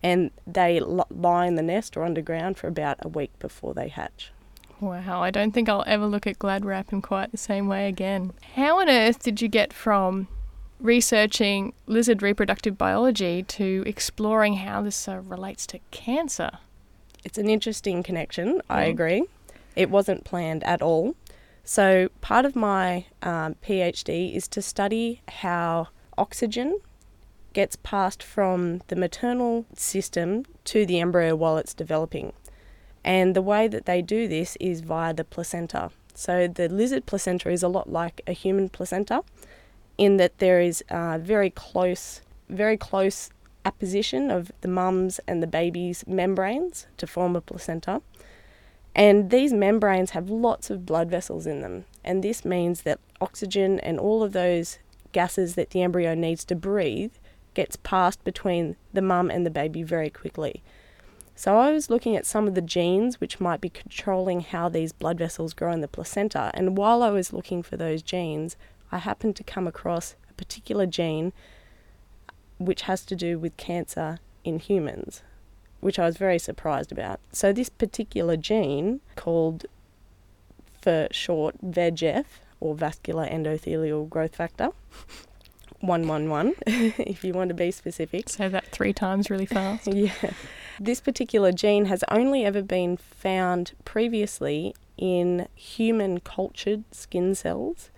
and 0.03 0.31
they 0.47 0.81
lie 0.81 1.47
in 1.47 1.55
the 1.55 1.63
nest 1.63 1.97
or 1.97 2.05
underground 2.05 2.59
for 2.59 2.69
about 2.69 2.99
a 3.01 3.09
week 3.09 3.37
before 3.39 3.75
they 3.75 3.89
hatch. 3.89 4.33
Wow, 4.81 5.23
I 5.23 5.31
don't 5.31 5.53
think 5.53 5.69
I'll 5.69 5.85
ever 5.87 6.07
look 6.07 6.27
at 6.27 6.39
glad 6.39 6.65
wrap 6.65 6.93
in 6.93 7.03
quite 7.03 7.33
the 7.33 7.39
same 7.39 7.67
way 7.67 7.89
again. 7.89 8.33
How 8.55 8.79
on 8.79 8.89
earth 8.89 9.23
did 9.23 9.43
you 9.43 9.49
get 9.49 9.73
from 9.73 10.29
researching 10.79 11.73
lizard 11.87 12.23
reproductive 12.23 12.79
biology 12.79 13.43
to 13.43 13.83
exploring 13.87 14.55
how 14.55 14.83
this 14.83 15.09
uh, 15.09 15.21
relates 15.25 15.67
to 15.69 15.81
cancer? 15.91 16.51
It's 17.25 17.39
an 17.39 17.51
interesting 17.51 18.05
connection, 18.05 18.63
I 18.71 18.85
agree. 18.85 19.25
It 19.75 19.91
wasn't 19.91 20.25
planned 20.25 20.63
at 20.65 20.81
all. 20.81 21.17
So, 21.65 22.09
part 22.21 22.45
of 22.45 22.57
my 22.57 23.07
um, 23.23 23.57
PhD 23.63 24.35
is 24.35 24.49
to 24.49 24.63
study 24.63 25.21
how 25.29 25.89
oxygen 26.17 26.81
gets 27.53 27.77
passed 27.77 28.23
from 28.23 28.83
the 28.89 28.97
maternal 28.97 29.67
system 29.75 30.45
to 30.65 30.85
the 30.87 31.01
embryo 31.01 31.35
while 31.35 31.57
it's 31.57 31.75
developing. 31.75 32.33
And 33.05 33.35
the 33.35 33.43
way 33.43 33.69
that 33.69 33.87
they 33.87 34.03
do 34.03 34.29
this 34.29 34.57
is 34.61 34.81
via 34.81 35.15
the 35.15 35.25
placenta. 35.25 35.91
So, 36.15 36.49
the 36.49 36.69
lizard 36.69 37.07
placenta 37.07 37.49
is 37.51 37.63
a 37.63 37.69
lot 37.69 37.91
like 37.91 38.21
a 38.27 38.33
human 38.33 38.69
placenta 38.69 39.23
in 39.97 40.17
that 40.17 40.39
there 40.39 40.61
is 40.61 40.83
a 40.91 41.19
very 41.19 41.51
close, 41.51 42.21
very 42.49 42.77
close 42.77 43.31
apposition 43.65 44.31
of 44.31 44.51
the 44.61 44.69
mum's 44.69 45.21
and 45.27 45.43
the 45.43 45.47
baby's 45.47 46.07
membranes 46.07 46.87
to 46.97 47.07
form 47.07 47.37
a 47.37 47.41
placenta. 47.41 48.01
And 48.95 49.31
these 49.31 49.53
membranes 49.53 50.11
have 50.11 50.31
lots 50.31 50.71
of 50.71 50.87
blood 50.87 51.11
vessels 51.11 51.47
in 51.47 51.61
them. 51.61 51.85
And 52.05 52.25
this 52.25 52.45
means 52.45 52.83
that 52.83 52.99
oxygen 53.21 53.79
and 53.81 54.01
all 54.01 54.23
of 54.23 54.33
those 54.33 54.79
gases 55.13 55.55
that 55.55 55.71
the 55.71 55.83
embryo 55.83 56.15
needs 56.15 56.45
to 56.47 56.55
breathe 56.55 57.13
gets 57.59 57.75
passed 57.75 58.23
between 58.23 58.77
the 58.93 59.03
mum 59.03 59.33
and 59.33 59.45
the 59.45 59.51
baby 59.51 59.83
very 59.83 60.11
quickly. 60.11 60.63
So 61.35 61.57
I 61.57 61.73
was 61.73 61.91
looking 61.91 62.15
at 62.15 62.25
some 62.25 62.47
of 62.47 62.55
the 62.55 62.63
genes 62.63 63.21
which 63.21 63.41
might 63.41 63.61
be 63.61 63.69
controlling 63.69 64.43
how 64.43 64.69
these 64.69 64.93
blood 64.93 65.19
vessels 65.19 65.55
grow 65.55 65.73
in 65.73 65.81
the 65.81 65.89
placenta. 65.89 66.53
And 66.55 66.79
while 66.79 67.03
I 67.03 67.11
was 67.11 67.33
looking 67.33 67.65
for 67.65 67.77
those 67.77 68.01
genes, 68.01 68.57
I 68.93 68.99
happened 68.99 69.35
to 69.35 69.43
come 69.43 69.67
across 69.67 70.15
a 70.31 70.35
particular 70.35 70.87
gene 70.87 71.33
which 72.59 72.83
has 72.83 73.05
to 73.07 73.17
do 73.17 73.41
with 73.41 73.57
cancer 73.57 74.21
in 74.45 74.61
humans 74.61 75.23
which 75.81 75.99
I 75.99 76.07
was 76.07 76.17
very 76.17 76.39
surprised 76.39 76.93
about. 76.93 77.19
So, 77.33 77.53
this 77.53 77.69
particular 77.69 78.37
gene, 78.37 79.01
called 79.17 79.67
for 80.81 81.09
short 81.11 81.57
VEGF, 81.65 82.25
or 82.61 82.75
vascular 82.75 83.29
endothelial 83.29 84.09
growth 84.09 84.37
factor, 84.37 84.71
111, 85.81 86.55
if 86.99 87.25
you 87.25 87.33
want 87.33 87.49
to 87.49 87.55
be 87.55 87.71
specific. 87.71 88.29
Say 88.29 88.49
that 88.49 88.67
three 88.67 88.93
times 88.93 89.31
really 89.31 89.47
fast. 89.47 89.87
yeah. 89.93 90.13
This 90.81 91.01
particular 91.01 91.53
gene 91.53 91.87
has 91.87 92.05
only 92.11 92.45
ever 92.45 92.63
been 92.63 92.97
found 92.97 93.73
previously 93.85 94.75
in 94.97 95.49
human 95.55 96.21
cultured 96.21 96.85
skin 96.93 97.35
cells, 97.35 97.91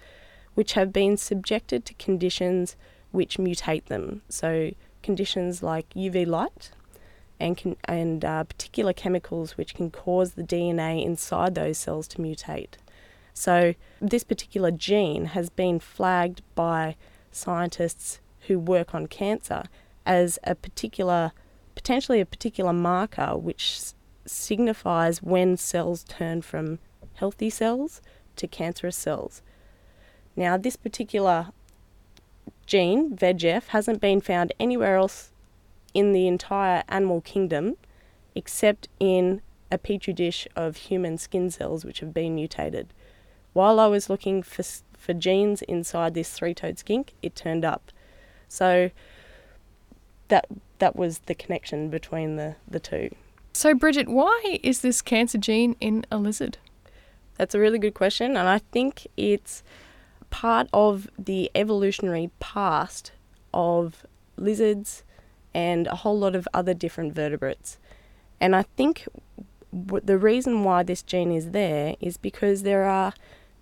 which 0.55 0.73
have 0.73 0.93
been 0.93 1.17
subjected 1.17 1.85
to 1.87 1.95
conditions 1.95 2.77
which 3.11 3.39
mutate 3.39 3.87
them. 3.87 4.23
So, 4.29 4.71
conditions 5.03 5.63
like 5.63 5.89
UV 5.91 6.27
light, 6.27 6.71
and 7.41 7.57
can, 7.57 7.77
and 7.85 8.25
uh, 8.25 8.45
particular 8.45 8.93
chemicals 8.93 9.57
which 9.57 9.75
can 9.75 9.91
cause 9.91 10.33
the 10.33 10.43
DNA 10.43 11.05
inside 11.05 11.55
those 11.55 11.79
cells 11.79 12.07
to 12.09 12.19
mutate. 12.19 12.75
So 13.33 13.75
this 14.01 14.23
particular 14.23 14.71
gene 14.71 15.27
has 15.27 15.49
been 15.49 15.81
flagged 15.81 16.43
by 16.55 16.97
scientists 17.31 18.21
who 18.47 18.59
work 18.59 18.95
on 18.95 19.07
cancer 19.07 19.65
as 20.07 20.39
a 20.45 20.55
particular, 20.55 21.33
potentially 21.75 22.21
a 22.21 22.27
particular 22.27 22.73
marker 22.73 23.37
which 23.37 23.81
signifies 24.27 25.23
when 25.23 25.57
cells 25.57 26.05
turn 26.05 26.43
from 26.43 26.79
healthy 27.15 27.51
cells 27.51 28.01
to 28.37 28.47
cancerous 28.47 28.97
cells. 28.97 29.43
Now, 30.37 30.57
this 30.57 30.77
particular 30.77 31.49
gene, 32.67 33.17
VEGF, 33.17 33.69
hasn't 33.69 34.01
been 34.01 34.21
found 34.21 34.53
anywhere 34.59 34.97
else 34.97 35.33
in 35.93 36.13
the 36.13 36.29
entire 36.29 36.85
animal 36.89 37.21
kingdom 37.21 37.77
except 38.35 38.89
in 39.01 39.43
a 39.71 39.79
petri 39.79 40.13
dish 40.13 40.47
of 40.57 40.77
human 40.77 41.19
skin 41.19 41.51
cells 41.51 41.85
which 41.85 42.01
have 42.01 42.15
been 42.15 42.35
mutated. 42.35 42.93
While 43.53 43.81
I 43.81 43.87
was 43.87 44.09
looking 44.09 44.43
for, 44.43 44.63
for 45.01 45.15
genes 45.15 45.63
inside 45.63 46.15
this 46.15 46.31
three 46.31 46.55
toed 46.55 46.79
skink, 46.79 47.15
it 47.23 47.35
turned 47.35 47.65
up. 47.65 47.91
So 48.47 48.91
that, 50.29 50.47
that 50.79 50.95
was 50.95 51.21
the 51.21 51.35
connection 51.35 51.89
between 51.89 52.37
the, 52.37 52.57
the 52.69 52.79
two. 52.79 53.11
So, 53.53 53.75
Bridget, 53.75 54.09
why 54.09 54.61
is 54.63 54.83
this 54.83 55.03
cancer 55.03 55.39
gene 55.39 55.75
in 55.81 56.07
a 56.11 56.19
lizard? 56.19 56.59
That's 57.37 57.55
a 57.55 57.59
really 57.59 57.79
good 57.79 57.95
question, 57.95 58.37
and 58.37 58.49
I 58.49 58.59
think 58.59 59.07
it's 59.17 59.65
part 60.29 60.69
of 60.73 61.09
the 61.19 61.51
evolutionary 61.55 62.31
past 62.39 63.13
of 63.53 64.07
lizards 64.37 65.03
and 65.53 65.87
a 65.89 65.97
whole 65.97 66.19
lot 66.19 66.37
of 66.37 66.47
other 66.55 66.75
different 66.75 67.13
vertebrates. 67.15 67.79
And 68.41 68.55
I 68.55 68.63
think 68.63 69.09
the 69.73 70.19
reason 70.19 70.65
why 70.65 70.83
this 70.83 71.03
gene 71.03 71.33
is 71.33 71.51
there 71.51 71.97
is 72.01 72.17
because 72.17 72.63
there 72.63 72.85
are 72.85 73.13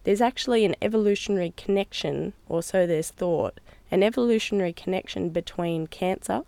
there's 0.09 0.23
actually 0.23 0.65
an 0.65 0.75
evolutionary 0.81 1.53
connection, 1.59 2.33
or 2.49 2.63
so 2.63 2.87
there's 2.87 3.11
thought, 3.11 3.61
an 3.91 4.03
evolutionary 4.03 4.73
connection 4.73 5.29
between 5.29 5.87
cancer 5.87 6.45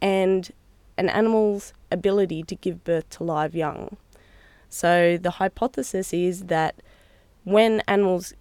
and 0.00 0.50
an 0.96 1.10
animal's 1.10 1.74
ability 1.92 2.42
to 2.44 2.54
give 2.54 2.82
birth 2.84 3.06
to 3.10 3.22
live 3.22 3.54
young. 3.54 3.98
So 4.70 5.18
the 5.20 5.32
hypothesis 5.32 6.14
is 6.14 6.44
that 6.44 6.76
when 7.44 7.82
animals 7.86 8.32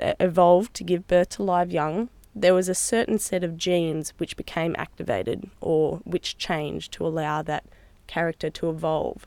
uh, 0.00 0.12
evolved 0.20 0.74
to 0.74 0.84
give 0.84 1.08
birth 1.08 1.30
to 1.30 1.42
live 1.42 1.72
young, 1.72 2.08
there 2.36 2.54
was 2.54 2.68
a 2.68 2.76
certain 2.76 3.18
set 3.18 3.42
of 3.42 3.56
genes 3.56 4.12
which 4.18 4.36
became 4.36 4.76
activated 4.78 5.50
or 5.60 5.96
which 6.04 6.38
changed 6.38 6.92
to 6.92 7.04
allow 7.04 7.42
that 7.42 7.64
character 8.06 8.48
to 8.48 8.70
evolve. 8.70 9.26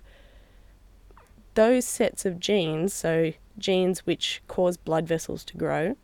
Those 1.54 1.86
sets 1.86 2.26
of 2.26 2.40
genes, 2.40 2.94
so 2.94 3.34
genes 3.58 4.06
which 4.06 4.42
cause 4.48 4.78
blood 4.78 5.08
vessels 5.08 5.44
to 5.46 5.58
grow, 5.58 5.96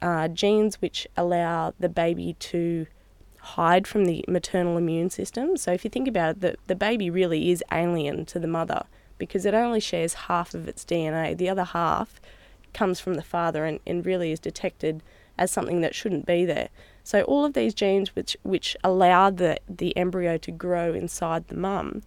uh, 0.00 0.28
genes 0.28 0.80
which 0.80 1.06
allow 1.16 1.74
the 1.78 1.88
baby 1.88 2.34
to 2.40 2.86
hide 3.38 3.86
from 3.86 4.04
the 4.04 4.24
maternal 4.28 4.76
immune 4.76 5.10
system. 5.10 5.56
So 5.56 5.72
if 5.72 5.84
you 5.84 5.90
think 5.90 6.06
about 6.06 6.36
it, 6.36 6.40
the, 6.40 6.56
the 6.68 6.76
baby 6.76 7.10
really 7.10 7.50
is 7.50 7.62
alien 7.72 8.24
to 8.26 8.38
the 8.38 8.46
mother 8.46 8.84
because 9.18 9.44
it 9.44 9.54
only 9.54 9.80
shares 9.80 10.14
half 10.14 10.54
of 10.54 10.68
its 10.68 10.84
DNA. 10.84 11.36
The 11.36 11.48
other 11.48 11.64
half 11.64 12.20
comes 12.72 13.00
from 13.00 13.14
the 13.14 13.22
father 13.22 13.64
and, 13.64 13.80
and 13.86 14.04
really 14.04 14.32
is 14.32 14.40
detected 14.40 15.02
as 15.38 15.50
something 15.50 15.80
that 15.80 15.94
shouldn't 15.94 16.26
be 16.26 16.44
there. 16.44 16.68
So 17.04 17.22
all 17.22 17.44
of 17.44 17.54
these 17.54 17.74
genes 17.74 18.14
which 18.14 18.36
which 18.42 18.76
allow 18.84 19.30
the, 19.30 19.58
the 19.68 19.96
embryo 19.96 20.36
to 20.38 20.50
grow 20.50 20.92
inside 20.92 21.48
the 21.48 21.56
mum 21.56 22.02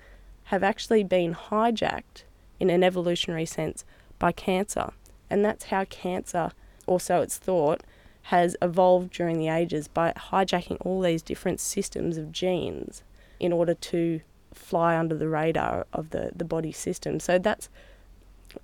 have 0.45 0.63
actually 0.63 1.03
been 1.03 1.33
hijacked 1.33 2.23
in 2.59 2.69
an 2.69 2.83
evolutionary 2.83 3.45
sense 3.45 3.83
by 4.19 4.31
cancer. 4.31 4.91
And 5.29 5.43
that's 5.43 5.65
how 5.65 5.85
cancer, 5.85 6.51
or 6.87 6.99
so 6.99 7.21
it's 7.21 7.37
thought, 7.37 7.81
has 8.23 8.55
evolved 8.61 9.11
during 9.11 9.37
the 9.37 9.49
ages 9.49 9.87
by 9.87 10.11
hijacking 10.13 10.77
all 10.81 11.01
these 11.01 11.21
different 11.21 11.59
systems 11.59 12.17
of 12.17 12.31
genes 12.31 13.03
in 13.39 13.53
order 13.53 13.73
to 13.73 14.21
fly 14.53 14.97
under 14.97 15.15
the 15.15 15.27
radar 15.27 15.85
of 15.93 16.09
the, 16.09 16.31
the 16.35 16.45
body 16.45 16.71
system. 16.71 17.19
So 17.19 17.37
that's 17.37 17.69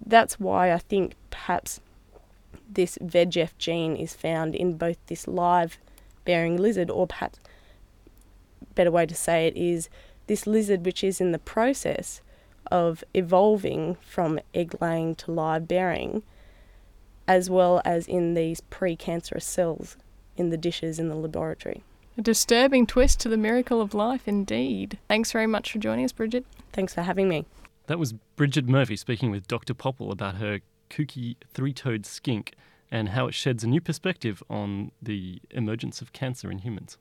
that's 0.06 0.40
why 0.40 0.72
I 0.72 0.78
think 0.78 1.16
perhaps 1.30 1.82
this 2.70 2.98
VEGF 3.00 3.58
gene 3.58 3.96
is 3.96 4.16
found 4.16 4.56
in 4.56 4.78
both 4.78 4.98
this 5.08 5.28
live 5.28 5.78
bearing 6.24 6.58
lizard, 6.58 6.90
or 6.90 7.08
perhaps 7.08 7.40
better 8.74 8.92
way 8.92 9.06
to 9.06 9.16
say 9.16 9.48
it 9.48 9.58
is 9.58 9.90
this 10.28 10.48
lizard 10.48 10.86
which 10.86 11.04
is 11.04 11.20
in 11.20 11.34
the 11.34 11.40
process 11.40 12.22
of 12.70 13.04
evolving 13.14 13.98
from 14.02 14.40
egg 14.54 14.76
laying 14.82 15.16
to 15.16 15.32
live 15.32 15.68
bearing, 15.68 16.24
as 17.28 17.50
well 17.50 17.82
as 17.86 18.08
in 18.08 18.34
these 18.34 18.62
precancerous 18.70 19.44
cells 19.44 19.98
in 20.38 20.50
the 20.50 20.58
dishes 20.58 21.00
in 21.00 21.10
the 21.10 21.16
laboratory. 21.16 21.84
A 22.18 22.22
disturbing 22.22 22.86
twist 22.86 23.20
to 23.22 23.30
the 23.30 23.38
miracle 23.38 23.82
of 23.82 23.94
life, 23.94 24.28
indeed. 24.28 25.00
Thanks 25.08 25.32
very 25.32 25.48
much 25.48 25.72
for 25.72 25.80
joining 25.80 26.06
us, 26.06 26.12
Bridget. 26.12 26.46
Thanks 26.74 26.94
for 26.94 27.02
having 27.02 27.30
me. 27.30 27.46
That 27.88 28.00
was 28.00 28.14
Bridget 28.36 28.68
Murphy 28.68 28.96
speaking 28.96 29.32
with 29.32 29.48
Dr. 29.48 29.74
Popple 29.74 30.12
about 30.12 30.36
her 30.36 30.60
kooky 30.90 31.38
three 31.54 31.74
toed 31.74 32.06
skink 32.06 32.54
and 32.92 33.10
how 33.10 33.28
it 33.28 33.34
sheds 33.34 33.64
a 33.64 33.68
new 33.68 33.80
perspective 33.80 34.44
on 34.50 34.92
the 35.02 35.42
emergence 35.52 36.02
of 36.02 36.12
cancer 36.12 36.52
in 36.52 36.60
humans. 36.60 36.98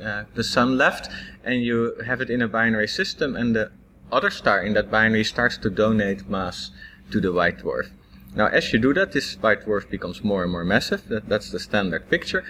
uh, 0.03 0.25
the 0.35 0.45
sun 0.45 0.79
left, 0.79 1.11
and 1.45 1.63
you 1.63 1.95
have 2.07 2.21
it 2.21 2.31
in 2.31 2.43
a 2.43 2.49
binary 2.49 2.89
system, 2.89 3.37
and 3.37 3.55
the 3.55 3.71
other 4.13 4.31
star 4.31 4.63
in 4.63 4.75
that 4.75 4.91
binary 4.91 5.25
starts 5.25 5.57
to 5.59 5.71
donate 5.71 6.29
mass 6.29 6.71
to 7.11 7.21
the 7.21 7.33
white 7.33 7.59
dwarf. 7.59 7.91
Now, 8.35 8.47
as 8.47 8.73
you 8.73 8.79
do 8.79 8.95
that, 8.95 9.13
this 9.13 9.35
white 9.35 9.65
dwarf 9.65 9.91
becomes 9.91 10.23
more 10.23 10.43
and 10.43 10.53
more 10.53 10.65
massive. 10.65 11.09
That, 11.09 11.29
that's 11.29 11.51
the 11.51 11.59
standard 11.59 12.09
picture. 12.09 12.45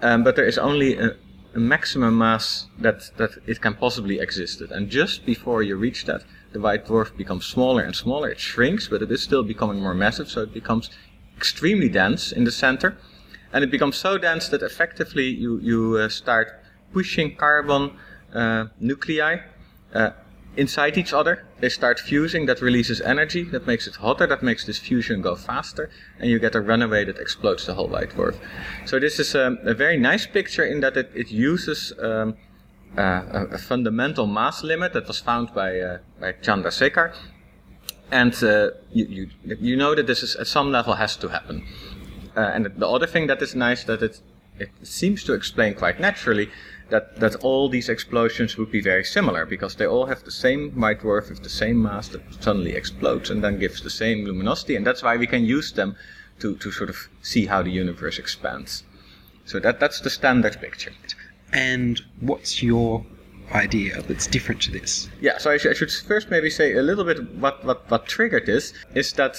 Um, 0.00 0.22
but 0.22 0.36
there 0.36 0.46
is 0.46 0.58
only 0.58 0.96
a, 0.96 1.16
a 1.54 1.58
maximum 1.58 2.18
mass 2.18 2.66
that, 2.78 3.10
that 3.16 3.30
it 3.46 3.60
can 3.60 3.74
possibly 3.74 4.18
exist 4.18 4.60
at. 4.60 4.70
And 4.70 4.90
just 4.90 5.24
before 5.24 5.62
you 5.62 5.76
reach 5.76 6.04
that, 6.06 6.24
the 6.52 6.60
white 6.60 6.86
dwarf 6.86 7.16
becomes 7.16 7.46
smaller 7.46 7.82
and 7.82 7.94
smaller. 7.94 8.28
It 8.28 8.40
shrinks, 8.40 8.88
but 8.88 9.02
it 9.02 9.10
is 9.10 9.22
still 9.22 9.42
becoming 9.42 9.80
more 9.80 9.94
massive, 9.94 10.28
so 10.28 10.42
it 10.42 10.52
becomes 10.52 10.90
extremely 11.36 11.88
dense 11.88 12.32
in 12.32 12.44
the 12.44 12.52
center. 12.52 12.96
And 13.52 13.62
it 13.62 13.70
becomes 13.70 13.96
so 13.96 14.18
dense 14.18 14.48
that 14.48 14.62
effectively 14.62 15.28
you, 15.28 15.58
you 15.60 15.96
uh, 15.96 16.08
start 16.08 16.60
pushing 16.92 17.36
carbon 17.36 17.96
uh, 18.32 18.66
nuclei 18.80 19.40
uh, 19.94 20.10
inside 20.56 20.96
each 20.96 21.12
other. 21.12 21.44
They 21.60 21.68
start 21.68 21.98
fusing, 21.98 22.46
that 22.46 22.60
releases 22.60 23.00
energy, 23.00 23.44
that 23.44 23.66
makes 23.66 23.86
it 23.86 23.96
hotter, 23.96 24.26
that 24.26 24.42
makes 24.42 24.64
this 24.64 24.78
fusion 24.78 25.22
go 25.22 25.34
faster, 25.34 25.90
and 26.18 26.30
you 26.30 26.38
get 26.38 26.54
a 26.54 26.60
runaway 26.60 27.04
that 27.04 27.18
explodes 27.18 27.66
the 27.66 27.74
whole 27.74 27.88
white 27.88 28.10
dwarf. 28.10 28.36
So 28.86 28.98
this 28.98 29.18
is 29.18 29.34
um, 29.34 29.58
a 29.62 29.74
very 29.74 29.96
nice 29.96 30.26
picture 30.26 30.64
in 30.64 30.80
that 30.80 30.96
it, 30.96 31.10
it 31.14 31.30
uses 31.30 31.92
um, 31.98 32.36
uh, 32.96 33.00
a, 33.00 33.46
a, 33.52 33.58
fundamental 33.58 34.26
mass 34.26 34.62
limit 34.62 34.92
that 34.92 35.08
was 35.08 35.18
found 35.18 35.52
by, 35.52 35.80
uh, 35.80 35.98
by 36.20 36.32
Chandrasekhar. 36.32 37.14
And 38.12 38.34
uh, 38.44 38.70
you, 38.92 39.06
you, 39.06 39.56
you 39.60 39.76
know 39.76 39.94
that 39.94 40.06
this 40.06 40.22
is 40.22 40.36
at 40.36 40.46
some 40.46 40.70
level 40.70 40.94
has 40.94 41.16
to 41.16 41.28
happen. 41.28 41.66
Uh, 42.36 42.40
and 42.40 42.66
the 42.66 42.88
other 42.88 43.06
thing 43.06 43.26
that 43.26 43.42
is 43.42 43.54
nice 43.54 43.84
that 43.84 44.02
it, 44.02 44.20
it 44.58 44.70
seems 44.82 45.24
to 45.24 45.32
explain 45.32 45.74
quite 45.74 45.98
naturally 45.98 46.50
that, 46.90 47.16
that 47.20 47.36
all 47.36 47.68
these 47.68 47.88
explosions 47.88 48.56
would 48.56 48.70
be 48.70 48.80
very 48.80 49.04
similar 49.04 49.46
because 49.46 49.74
they 49.76 49.86
all 49.86 50.06
have 50.06 50.24
the 50.24 50.30
same 50.30 50.70
white 50.72 51.00
dwarf 51.00 51.28
with 51.30 51.42
the 51.42 51.48
same 51.48 51.82
mass 51.82 52.08
that 52.08 52.22
suddenly 52.40 52.72
explodes 52.72 53.30
and 53.30 53.42
then 53.42 53.58
gives 53.58 53.82
the 53.82 53.90
same 53.90 54.24
luminosity, 54.24 54.76
and 54.76 54.86
that's 54.86 55.02
why 55.02 55.16
we 55.16 55.26
can 55.26 55.44
use 55.44 55.72
them 55.72 55.96
to, 56.40 56.56
to 56.56 56.70
sort 56.70 56.90
of 56.90 57.08
see 57.22 57.46
how 57.46 57.62
the 57.62 57.70
universe 57.70 58.18
expands. 58.18 58.84
So 59.44 59.60
that, 59.60 59.80
that's 59.80 60.00
the 60.00 60.10
standard 60.10 60.60
picture. 60.60 60.92
And 61.52 62.00
what's 62.20 62.62
your 62.62 63.04
idea 63.52 64.02
that's 64.02 64.26
different 64.26 64.62
to 64.62 64.70
this? 64.70 65.08
Yeah, 65.20 65.38
so 65.38 65.50
I, 65.50 65.58
sh- 65.58 65.66
I 65.66 65.74
should 65.74 65.92
first 65.92 66.30
maybe 66.30 66.50
say 66.50 66.74
a 66.74 66.82
little 66.82 67.04
bit 67.04 67.32
what, 67.34 67.64
what, 67.64 67.90
what 67.90 68.06
triggered 68.06 68.46
this 68.46 68.72
is 68.94 69.12
that 69.14 69.36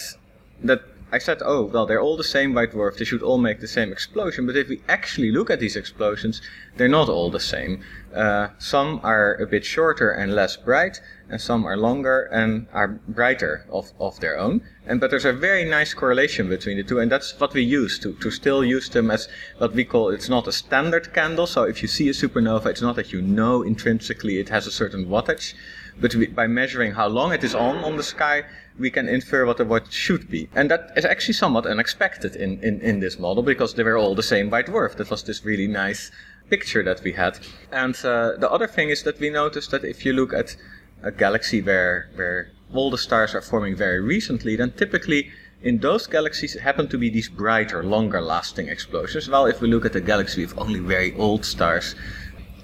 that 0.64 0.84
I 1.12 1.20
said, 1.20 1.42
oh, 1.46 1.66
well, 1.66 1.86
they're 1.86 2.02
all 2.02 2.18
the 2.18 2.24
same 2.24 2.54
white 2.54 2.72
dwarf. 2.72 2.98
They 2.98 3.06
should 3.06 3.22
all 3.22 3.38
make 3.38 3.60
the 3.60 3.68
same 3.68 3.92
explosion. 3.92 4.48
But 4.48 4.58
if 4.58 4.68
we 4.68 4.82
actually 4.90 5.32
look 5.32 5.50
at 5.50 5.60
these 5.60 5.76
explosions, 5.76 6.42
they're 6.78 6.88
not 6.88 7.10
all 7.10 7.30
the 7.30 7.40
same. 7.40 7.84
Uh, 8.14 8.50
some 8.58 9.00
are 9.04 9.36
a 9.36 9.46
bit 9.46 9.64
shorter 9.64 10.10
and 10.10 10.34
less 10.34 10.58
bright, 10.58 11.00
and 11.30 11.40
some 11.40 11.64
are 11.66 11.78
longer 11.78 12.24
and 12.32 12.68
are 12.74 12.88
brighter 13.08 13.66
of, 13.72 13.94
of 14.00 14.20
their 14.20 14.38
own. 14.38 14.62
And 14.88 15.00
but 15.00 15.10
there's 15.10 15.26
a 15.26 15.34
very 15.34 15.64
nice 15.64 15.94
correlation 15.94 16.50
between 16.50 16.78
the 16.78 16.84
two, 16.84 17.00
and 17.00 17.12
that's 17.12 17.40
what 17.40 17.54
we 17.54 17.62
use 17.62 18.00
to, 18.00 18.14
to 18.14 18.32
still 18.32 18.64
use 18.64 18.90
them 18.90 19.12
as 19.12 19.28
what 19.58 19.74
we 19.74 19.86
call 19.86 20.10
it's 20.10 20.30
not 20.30 20.48
a 20.48 20.52
standard 20.52 21.14
candle. 21.14 21.48
So 21.48 21.64
if 21.64 21.82
you 21.82 21.88
see 21.88 22.10
a 22.10 22.14
supernova, 22.14 22.68
it's 22.68 22.82
not 22.82 22.96
that 22.96 23.14
you 23.14 23.22
know 23.22 23.64
intrinsically 23.64 24.40
it 24.40 24.50
has 24.50 24.66
a 24.66 24.72
certain 24.72 25.06
wattage, 25.06 25.54
but 26.00 26.16
we, 26.16 26.28
by 26.28 26.48
measuring 26.48 26.94
how 26.94 27.08
long 27.08 27.32
it 27.32 27.44
is 27.44 27.56
on 27.56 27.84
on 27.84 27.98
the 27.98 28.04
sky, 28.04 28.44
we 28.78 28.92
can 28.92 29.08
infer 29.08 29.46
what 29.46 29.58
the 29.58 29.66
watch 29.66 29.92
should 29.92 30.30
be. 30.30 30.50
And 30.54 30.70
that 30.70 30.92
is 30.96 31.06
actually 31.06 31.36
somewhat 31.36 31.66
unexpected 31.66 32.36
in, 32.36 32.62
in, 32.64 32.82
in 32.82 33.00
this 33.00 33.18
model 33.18 33.44
because 33.44 33.74
they 33.74 33.84
were 33.84 33.98
all 33.98 34.16
the 34.16 34.24
same 34.24 34.50
white 34.50 34.68
dwarf. 34.68 34.96
That 34.96 35.10
was 35.10 35.24
this 35.24 35.46
really 35.46 35.68
nice 35.68 36.12
picture 36.50 36.84
that 36.84 37.02
we 37.04 37.14
had. 37.14 37.40
And 37.72 37.96
uh, 38.04 38.34
the 38.38 38.50
other 38.52 38.68
thing 38.68 38.90
is 38.90 39.04
that 39.04 39.20
we 39.20 39.30
noticed 39.30 39.72
that 39.72 39.84
if 39.84 40.06
you 40.06 40.14
look 40.14 40.34
at 40.34 40.56
a 41.04 41.12
galaxy 41.12 41.62
where, 41.62 42.10
where 42.16 42.52
all 42.74 42.92
the 42.92 42.98
stars 42.98 43.34
are 43.34 43.42
forming 43.42 43.76
very 43.76 44.02
recently, 44.02 44.56
then 44.56 44.72
typically 44.72 45.32
in 45.62 45.80
those 45.80 46.06
galaxies 46.08 46.60
happen 46.60 46.88
to 46.90 46.98
be 46.98 47.10
these 47.10 47.30
brighter, 47.30 47.84
longer 47.84 48.22
lasting 48.22 48.68
explosions. 48.68 49.30
While 49.30 49.46
if 49.46 49.62
we 49.62 49.68
look 49.68 49.86
at 49.86 49.96
a 49.96 50.02
galaxy 50.02 50.46
with 50.46 50.58
only 50.58 50.80
very 50.80 51.16
old 51.16 51.46
stars, 51.46 51.96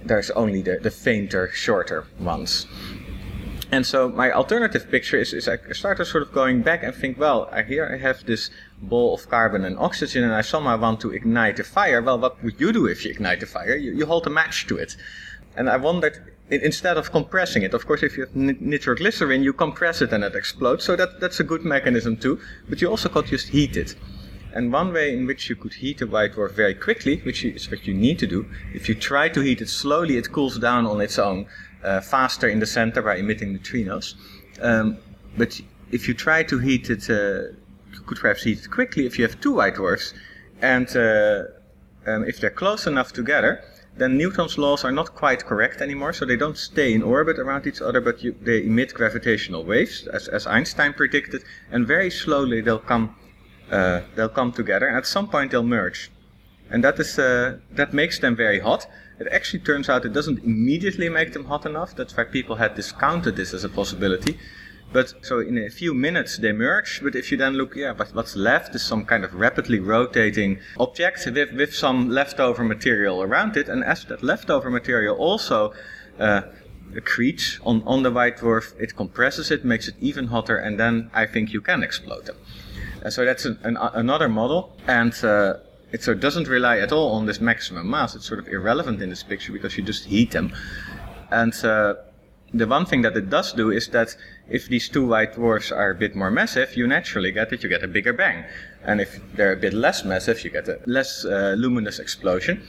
there's 0.03 0.31
only 0.31 0.61
the, 0.61 0.79
the 0.81 0.91
fainter, 0.91 1.49
shorter 1.53 2.05
ones. 2.19 2.67
And 3.71 3.85
so 3.85 4.09
my 4.09 4.31
alternative 4.33 4.91
picture 4.91 5.17
is, 5.17 5.31
is 5.31 5.47
I 5.47 5.57
started 5.71 6.03
sort 6.03 6.23
of 6.23 6.33
going 6.33 6.61
back 6.61 6.83
and 6.83 6.93
think, 6.93 7.17
well, 7.17 7.49
here 7.65 7.89
I 7.91 7.97
have 7.97 8.25
this 8.25 8.49
ball 8.81 9.13
of 9.15 9.29
carbon 9.29 9.63
and 9.63 9.79
oxygen 9.79 10.25
and 10.25 10.33
I 10.33 10.41
somehow 10.41 10.77
want 10.77 10.99
to 11.01 11.11
ignite 11.11 11.57
a 11.57 11.63
fire. 11.63 12.01
Well, 12.01 12.19
what 12.19 12.43
would 12.43 12.59
you 12.59 12.73
do 12.73 12.85
if 12.85 13.05
you 13.05 13.11
ignite 13.11 13.41
a 13.41 13.45
fire? 13.45 13.75
You, 13.77 13.93
you 13.93 14.05
hold 14.05 14.27
a 14.27 14.29
match 14.29 14.67
to 14.67 14.75
it. 14.75 14.97
And 15.55 15.69
I 15.69 15.77
wondered, 15.77 16.33
instead 16.49 16.97
of 16.97 17.11
compressing 17.11 17.63
it, 17.63 17.73
of 17.73 17.87
course, 17.87 18.03
if 18.03 18.17
you 18.17 18.25
have 18.25 18.35
nitroglycerin, 18.35 19.41
you 19.41 19.53
compress 19.53 20.01
it 20.01 20.11
and 20.11 20.25
it 20.25 20.35
explodes. 20.35 20.83
So 20.83 20.97
that, 20.97 21.21
that's 21.21 21.39
a 21.39 21.45
good 21.45 21.63
mechanism 21.63 22.17
too. 22.17 22.41
But 22.67 22.81
you 22.81 22.89
also 22.89 23.07
could 23.07 23.27
just 23.27 23.47
heat 23.47 23.77
it. 23.77 23.95
And 24.53 24.73
one 24.73 24.91
way 24.91 25.13
in 25.13 25.25
which 25.25 25.49
you 25.49 25.55
could 25.55 25.75
heat 25.75 26.01
a 26.01 26.07
white 26.07 26.33
dwarf 26.33 26.51
very 26.51 26.75
quickly, 26.75 27.21
which 27.21 27.45
is 27.45 27.71
what 27.71 27.87
you 27.87 27.93
need 27.93 28.19
to 28.19 28.27
do, 28.27 28.47
if 28.73 28.89
you 28.89 28.95
try 28.95 29.29
to 29.29 29.39
heat 29.39 29.61
it 29.61 29.69
slowly, 29.69 30.17
it 30.17 30.33
cools 30.33 30.59
down 30.59 30.85
on 30.85 30.99
its 30.99 31.17
own 31.17 31.45
faster 32.01 32.47
in 32.47 32.59
the 32.59 32.65
center 32.65 33.01
by 33.01 33.15
emitting 33.15 33.57
neutrinos. 33.57 34.15
Um, 34.61 34.97
but 35.37 35.59
if 35.91 36.07
you 36.07 36.13
try 36.13 36.43
to 36.43 36.59
heat 36.59 36.89
it, 36.89 37.09
uh, 37.09 37.53
you 37.93 38.01
could 38.05 38.19
perhaps 38.19 38.43
heat 38.43 38.59
it 38.59 38.71
quickly 38.71 39.05
if 39.05 39.17
you 39.17 39.25
have 39.25 39.39
two 39.41 39.53
white 39.53 39.75
dwarfs. 39.75 40.13
And 40.61 40.87
uh, 40.95 41.43
um, 42.05 42.23
if 42.25 42.39
they're 42.39 42.49
close 42.49 42.87
enough 42.87 43.13
together, 43.13 43.63
then 43.97 44.17
Newton's 44.17 44.57
laws 44.57 44.85
are 44.85 44.91
not 44.91 45.13
quite 45.15 45.45
correct 45.45 45.81
anymore, 45.81 46.13
so 46.13 46.25
they 46.25 46.37
don't 46.37 46.57
stay 46.57 46.93
in 46.93 47.03
orbit 47.03 47.37
around 47.37 47.67
each 47.67 47.81
other, 47.81 47.99
but 47.99 48.23
you, 48.23 48.35
they 48.41 48.63
emit 48.63 48.93
gravitational 48.93 49.65
waves, 49.65 50.07
as, 50.07 50.27
as 50.29 50.47
Einstein 50.47 50.93
predicted, 50.93 51.43
and 51.71 51.85
very 51.85 52.09
slowly 52.09 52.61
they'll 52.61 52.79
come 52.79 53.15
uh, 53.69 54.01
they'll 54.15 54.29
come 54.29 54.51
together, 54.51 54.87
and 54.87 54.97
at 54.97 55.05
some 55.05 55.27
point 55.27 55.51
they'll 55.51 55.63
merge, 55.63 56.11
and 56.69 56.83
that 56.83 56.99
is 56.99 57.17
uh, 57.19 57.57
that 57.71 57.93
makes 57.93 58.19
them 58.19 58.35
very 58.35 58.59
hot. 58.59 58.87
It 59.21 59.27
actually 59.31 59.59
turns 59.59 59.87
out 59.87 60.03
it 60.05 60.13
doesn't 60.13 60.43
immediately 60.43 61.09
make 61.09 61.31
them 61.33 61.45
hot 61.45 61.65
enough. 61.65 61.95
That's 61.95 62.15
why 62.17 62.23
people 62.23 62.55
had 62.55 62.75
discounted 62.75 63.35
this 63.35 63.53
as 63.53 63.63
a 63.63 63.69
possibility. 63.69 64.37
But 64.93 65.13
so 65.21 65.39
in 65.39 65.57
a 65.57 65.69
few 65.69 65.93
minutes 65.93 66.37
they 66.37 66.51
merge. 66.51 67.01
But 67.03 67.15
if 67.15 67.31
you 67.31 67.37
then 67.37 67.53
look, 67.53 67.75
yeah, 67.75 67.93
but 67.93 68.13
what's 68.15 68.35
left 68.35 68.75
is 68.75 68.83
some 68.83 69.05
kind 69.05 69.23
of 69.23 69.33
rapidly 69.35 69.79
rotating 69.79 70.59
object 70.79 71.25
with, 71.25 71.53
with 71.53 71.73
some 71.75 72.09
leftover 72.09 72.63
material 72.63 73.21
around 73.21 73.57
it. 73.57 73.69
And 73.69 73.83
as 73.83 74.05
that 74.05 74.23
leftover 74.23 74.69
material 74.69 75.15
also 75.15 75.73
uh, 76.19 76.41
accretes 76.93 77.59
on, 77.63 77.83
on 77.85 78.03
the 78.03 78.11
white 78.11 78.37
dwarf, 78.37 78.73
it 78.79 78.95
compresses 78.95 79.51
it, 79.51 79.63
makes 79.63 79.87
it 79.87 79.95
even 80.01 80.27
hotter, 80.27 80.57
and 80.57 80.79
then 80.79 81.09
I 81.13 81.25
think 81.25 81.53
you 81.53 81.61
can 81.61 81.83
explode 81.83 82.25
them. 82.25 82.37
Uh, 83.05 83.09
so 83.09 83.23
that's 83.23 83.45
an, 83.45 83.59
an, 83.63 83.77
another 83.77 84.27
model. 84.27 84.75
And 84.87 85.13
uh, 85.23 85.55
it 85.91 86.03
sort 86.03 86.17
of 86.17 86.21
doesn't 86.21 86.47
rely 86.47 86.79
at 86.79 86.91
all 86.91 87.11
on 87.11 87.25
this 87.25 87.41
maximum 87.41 87.89
mass. 87.89 88.15
It's 88.15 88.25
sort 88.25 88.39
of 88.39 88.47
irrelevant 88.47 89.01
in 89.01 89.09
this 89.09 89.23
picture 89.23 89.51
because 89.51 89.77
you 89.77 89.83
just 89.83 90.05
heat 90.05 90.31
them. 90.31 90.53
And 91.31 91.53
uh, 91.63 91.95
the 92.53 92.67
one 92.67 92.85
thing 92.85 93.01
that 93.01 93.15
it 93.15 93.29
does 93.29 93.53
do 93.53 93.71
is 93.71 93.87
that 93.89 94.15
if 94.49 94.67
these 94.67 94.89
two 94.89 95.05
white 95.05 95.35
dwarfs 95.35 95.71
are 95.71 95.91
a 95.91 95.95
bit 95.95 96.15
more 96.15 96.31
massive, 96.31 96.75
you 96.75 96.87
naturally 96.87 97.31
get 97.31 97.49
that 97.49 97.63
you 97.63 97.69
get 97.69 97.83
a 97.83 97.87
bigger 97.87 98.13
bang. 98.13 98.45
And 98.83 98.99
if 98.99 99.19
they're 99.35 99.53
a 99.53 99.57
bit 99.57 99.73
less 99.73 100.03
massive, 100.03 100.43
you 100.43 100.49
get 100.49 100.67
a 100.67 100.79
less 100.85 101.25
uh, 101.25 101.55
luminous 101.57 101.99
explosion. 101.99 102.67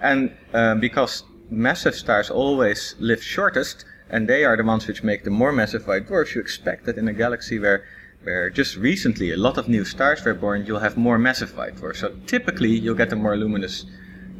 And 0.00 0.32
uh, 0.52 0.76
because 0.76 1.24
massive 1.50 1.94
stars 1.94 2.30
always 2.30 2.94
live 2.98 3.22
shortest, 3.22 3.84
and 4.08 4.28
they 4.28 4.44
are 4.44 4.56
the 4.56 4.64
ones 4.64 4.86
which 4.86 5.04
make 5.04 5.22
the 5.22 5.30
more 5.30 5.52
massive 5.52 5.86
white 5.86 6.06
dwarfs, 6.06 6.34
you 6.34 6.40
expect 6.40 6.86
that 6.86 6.98
in 6.98 7.06
a 7.06 7.12
galaxy 7.12 7.58
where 7.58 7.84
where 8.22 8.50
just 8.50 8.76
recently 8.76 9.32
a 9.32 9.36
lot 9.36 9.56
of 9.58 9.68
new 9.68 9.84
stars 9.84 10.24
were 10.24 10.34
born, 10.34 10.66
you'll 10.66 10.78
have 10.80 10.96
more 10.96 11.18
massive 11.18 11.56
white 11.56 11.76
dwarfs. 11.76 12.00
So 12.00 12.14
typically 12.26 12.70
you'll 12.70 12.94
get 12.96 13.12
a 13.12 13.16
more 13.16 13.36
luminous 13.36 13.86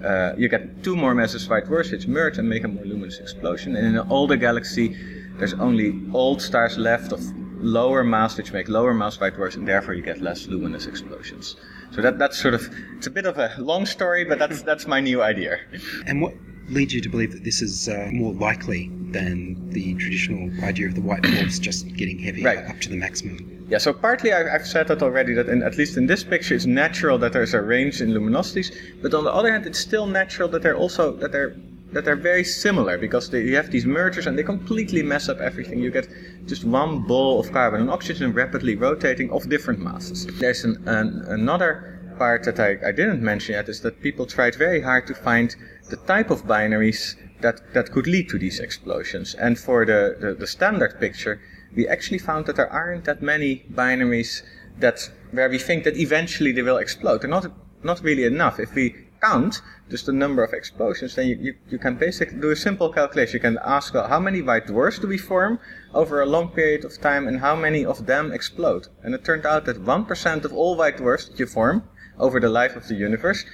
uh, 0.04 0.34
you 0.38 0.48
get 0.48 0.82
two 0.82 0.96
more 0.96 1.14
massive 1.14 1.42
white 1.50 1.66
dwarfs 1.66 1.90
which 1.90 2.06
merge 2.06 2.38
and 2.38 2.48
make 2.48 2.64
a 2.64 2.68
more 2.68 2.84
luminous 2.84 3.18
explosion. 3.18 3.76
And 3.76 3.86
in 3.86 3.96
an 3.96 4.06
older 4.10 4.36
galaxy, 4.36 4.96
there's 5.36 5.52
only 5.54 5.92
old 6.14 6.40
stars 6.40 6.78
left 6.78 7.12
of 7.12 7.20
lower 7.62 8.02
mass 8.02 8.36
which 8.38 8.50
make 8.52 8.68
lower 8.70 8.94
mass 8.94 9.20
white 9.20 9.34
dwarfs, 9.34 9.56
and 9.56 9.68
therefore 9.68 9.92
you 9.92 10.02
get 10.02 10.20
less 10.22 10.46
luminous 10.46 10.86
explosions. 10.86 11.56
So 11.90 12.00
that 12.00 12.18
that's 12.18 12.38
sort 12.38 12.54
of 12.54 12.70
it's 12.96 13.08
a 13.08 13.10
bit 13.10 13.26
of 13.26 13.36
a 13.36 13.54
long 13.58 13.84
story, 13.84 14.24
but 14.24 14.38
that's 14.38 14.62
that's 14.62 14.86
my 14.86 15.00
new 15.00 15.20
idea. 15.22 15.58
And 16.06 16.22
what 16.22 16.32
leads 16.70 16.94
you 16.94 17.02
to 17.02 17.08
believe 17.10 17.32
that 17.32 17.44
this 17.44 17.60
is 17.60 17.88
uh, 17.88 18.08
more 18.12 18.32
likely 18.32 18.90
than 19.10 19.68
the 19.70 19.94
traditional 19.96 20.48
idea 20.64 20.86
of 20.86 20.94
the 20.94 21.00
white 21.02 21.22
dwarfs 21.22 21.58
just 21.58 21.94
getting 21.94 22.18
heavy 22.18 22.42
Right. 22.44 22.58
up 22.58 22.80
to 22.80 22.88
the 22.88 22.96
maximum? 22.96 23.59
Yeah, 23.70 23.78
so 23.78 23.92
partly 23.92 24.33
I, 24.33 24.52
I've 24.52 24.66
said 24.66 24.88
that 24.88 25.00
already, 25.00 25.33
that 25.35 25.48
in, 25.48 25.62
at 25.62 25.78
least 25.78 25.96
in 25.96 26.06
this 26.06 26.24
picture, 26.24 26.56
it's 26.56 26.66
natural 26.66 27.18
that 27.18 27.33
there's 27.33 27.54
a 27.54 27.62
range 27.62 28.00
in 28.00 28.11
luminosities, 28.11 28.74
but 29.00 29.14
on 29.14 29.22
the 29.22 29.33
other 29.33 29.52
hand, 29.52 29.64
it's 29.64 29.78
still 29.78 30.06
natural 30.06 30.48
that 30.48 30.62
they're 30.62 30.76
also 30.76 31.12
that 31.16 31.30
they're 31.30 31.54
that 31.92 32.04
they're 32.04 32.16
very 32.16 32.44
similar 32.44 32.98
because 32.98 33.30
they, 33.30 33.42
you 33.42 33.56
have 33.56 33.70
these 33.70 33.87
mergers 33.87 34.26
and 34.26 34.38
they 34.38 34.42
completely 34.42 35.02
mess 35.02 35.28
up 35.28 35.38
everything. 35.38 35.80
You 35.80 35.90
get 35.90 36.09
just 36.46 36.64
one 36.64 37.02
ball 37.02 37.40
of 37.40 37.50
carbon 37.52 37.80
and 37.80 37.90
oxygen 37.90 38.33
rapidly 38.33 38.76
rotating 38.76 39.30
of 39.30 39.48
different 39.48 39.80
masses. 39.80 40.26
There's 40.38 40.64
an, 40.64 40.83
an, 40.87 41.24
another 41.28 42.14
part 42.16 42.44
that 42.44 42.61
I, 42.61 42.88
I 42.88 42.92
didn't 42.92 43.22
mention 43.22 43.54
yet 43.54 43.68
is 43.68 43.80
that 43.80 44.00
people 44.02 44.26
tried 44.26 44.54
very 44.54 44.80
hard 44.80 45.06
to 45.09 45.14
find 45.14 45.54
the 45.88 45.96
type 45.96 46.30
of 46.30 46.44
binaries 46.44 47.16
that, 47.40 47.61
that 47.74 47.90
could 47.90 48.06
lead 48.06 48.28
to 48.28 48.38
these 48.38 48.61
explosions. 48.61 49.35
And 49.35 49.59
for 49.59 49.85
the, 49.85 50.16
the, 50.20 50.35
the 50.35 50.46
standard 50.46 51.00
picture, 51.00 51.40
we 51.74 51.88
actually 51.88 52.18
found 52.18 52.46
that 52.46 52.56
there 52.56 52.72
aren't 52.72 53.04
that 53.04 53.22
many 53.22 53.64
binaries 53.72 54.42
that 54.78 55.11
where 55.30 55.48
we 55.48 55.59
think 55.59 55.85
that 55.85 55.96
eventually 55.96 56.52
they 56.52 56.62
will 56.62 56.78
explode. 56.78 57.22
They're 57.22 57.30
not 57.30 57.52
not 57.83 58.02
really 58.02 58.24
enough. 58.24 58.61
If 58.61 58.74
we 58.74 58.94
count 59.20 59.61
just 59.90 60.06
the 60.06 60.12
number 60.12 60.42
of 60.42 60.52
explosions, 60.52 61.14
then 61.14 61.28
you, 61.28 61.37
you, 61.40 61.54
you 61.68 61.78
can 61.78 61.96
basically 61.96 62.40
do 62.40 62.50
a 62.50 62.56
simple 62.56 62.92
calculation. 62.92 63.35
You 63.35 63.40
can 63.40 63.59
ask 63.64 63.94
well, 63.94 64.09
how 64.09 64.20
many 64.20 64.42
white 64.42 64.66
dwarfs 64.66 64.98
do 64.98 65.09
we 65.09 65.18
form 65.18 65.59
over 65.94 66.20
a 66.20 66.26
long 66.26 66.48
period 66.48 66.85
of 66.85 67.00
time 67.00 67.26
and 67.28 67.40
how 67.40 67.56
many 67.56 67.85
of 67.85 68.06
them 68.06 68.33
explode. 68.33 68.88
And 69.02 69.14
it 69.14 69.24
turned 69.24 69.46
out 69.46 69.64
that 69.66 69.85
1% 69.85 70.44
of 70.44 70.52
all 70.52 70.76
white 70.76 70.98
dwarfs 70.98 71.28
that 71.28 71.38
you 71.38 71.46
form 71.46 71.88
over 72.18 72.40
the 72.40 72.48
life 72.48 72.76
of 72.76 72.88
the 72.88 72.94
universe, 72.94 73.44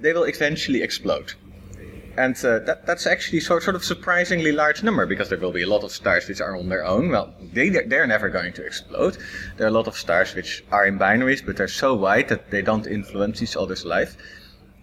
they 0.00 0.12
will 0.12 0.24
eventually 0.24 0.82
explode. 0.82 1.34
And 2.18 2.34
uh, 2.44 2.58
that, 2.66 2.84
that's 2.84 3.06
actually 3.06 3.38
sort, 3.38 3.62
sort 3.62 3.76
of 3.76 3.84
surprisingly 3.84 4.50
large 4.50 4.82
number 4.82 5.06
because 5.06 5.28
there 5.28 5.38
will 5.38 5.52
be 5.52 5.62
a 5.62 5.68
lot 5.68 5.84
of 5.84 5.92
stars 5.92 6.26
which 6.26 6.40
are 6.40 6.56
on 6.56 6.68
their 6.68 6.84
own. 6.84 7.10
Well, 7.10 7.32
they, 7.52 7.68
they're 7.68 8.08
never 8.08 8.28
going 8.28 8.52
to 8.54 8.66
explode. 8.66 9.18
There 9.56 9.68
are 9.68 9.70
a 9.70 9.78
lot 9.78 9.86
of 9.86 9.96
stars 9.96 10.34
which 10.34 10.64
are 10.72 10.84
in 10.84 10.98
binaries, 10.98 11.46
but 11.46 11.56
they're 11.56 11.68
so 11.68 11.94
wide 11.94 12.28
that 12.30 12.50
they 12.50 12.60
don't 12.60 12.88
influence 12.88 13.40
each 13.40 13.56
other's 13.56 13.84
life. 13.84 14.16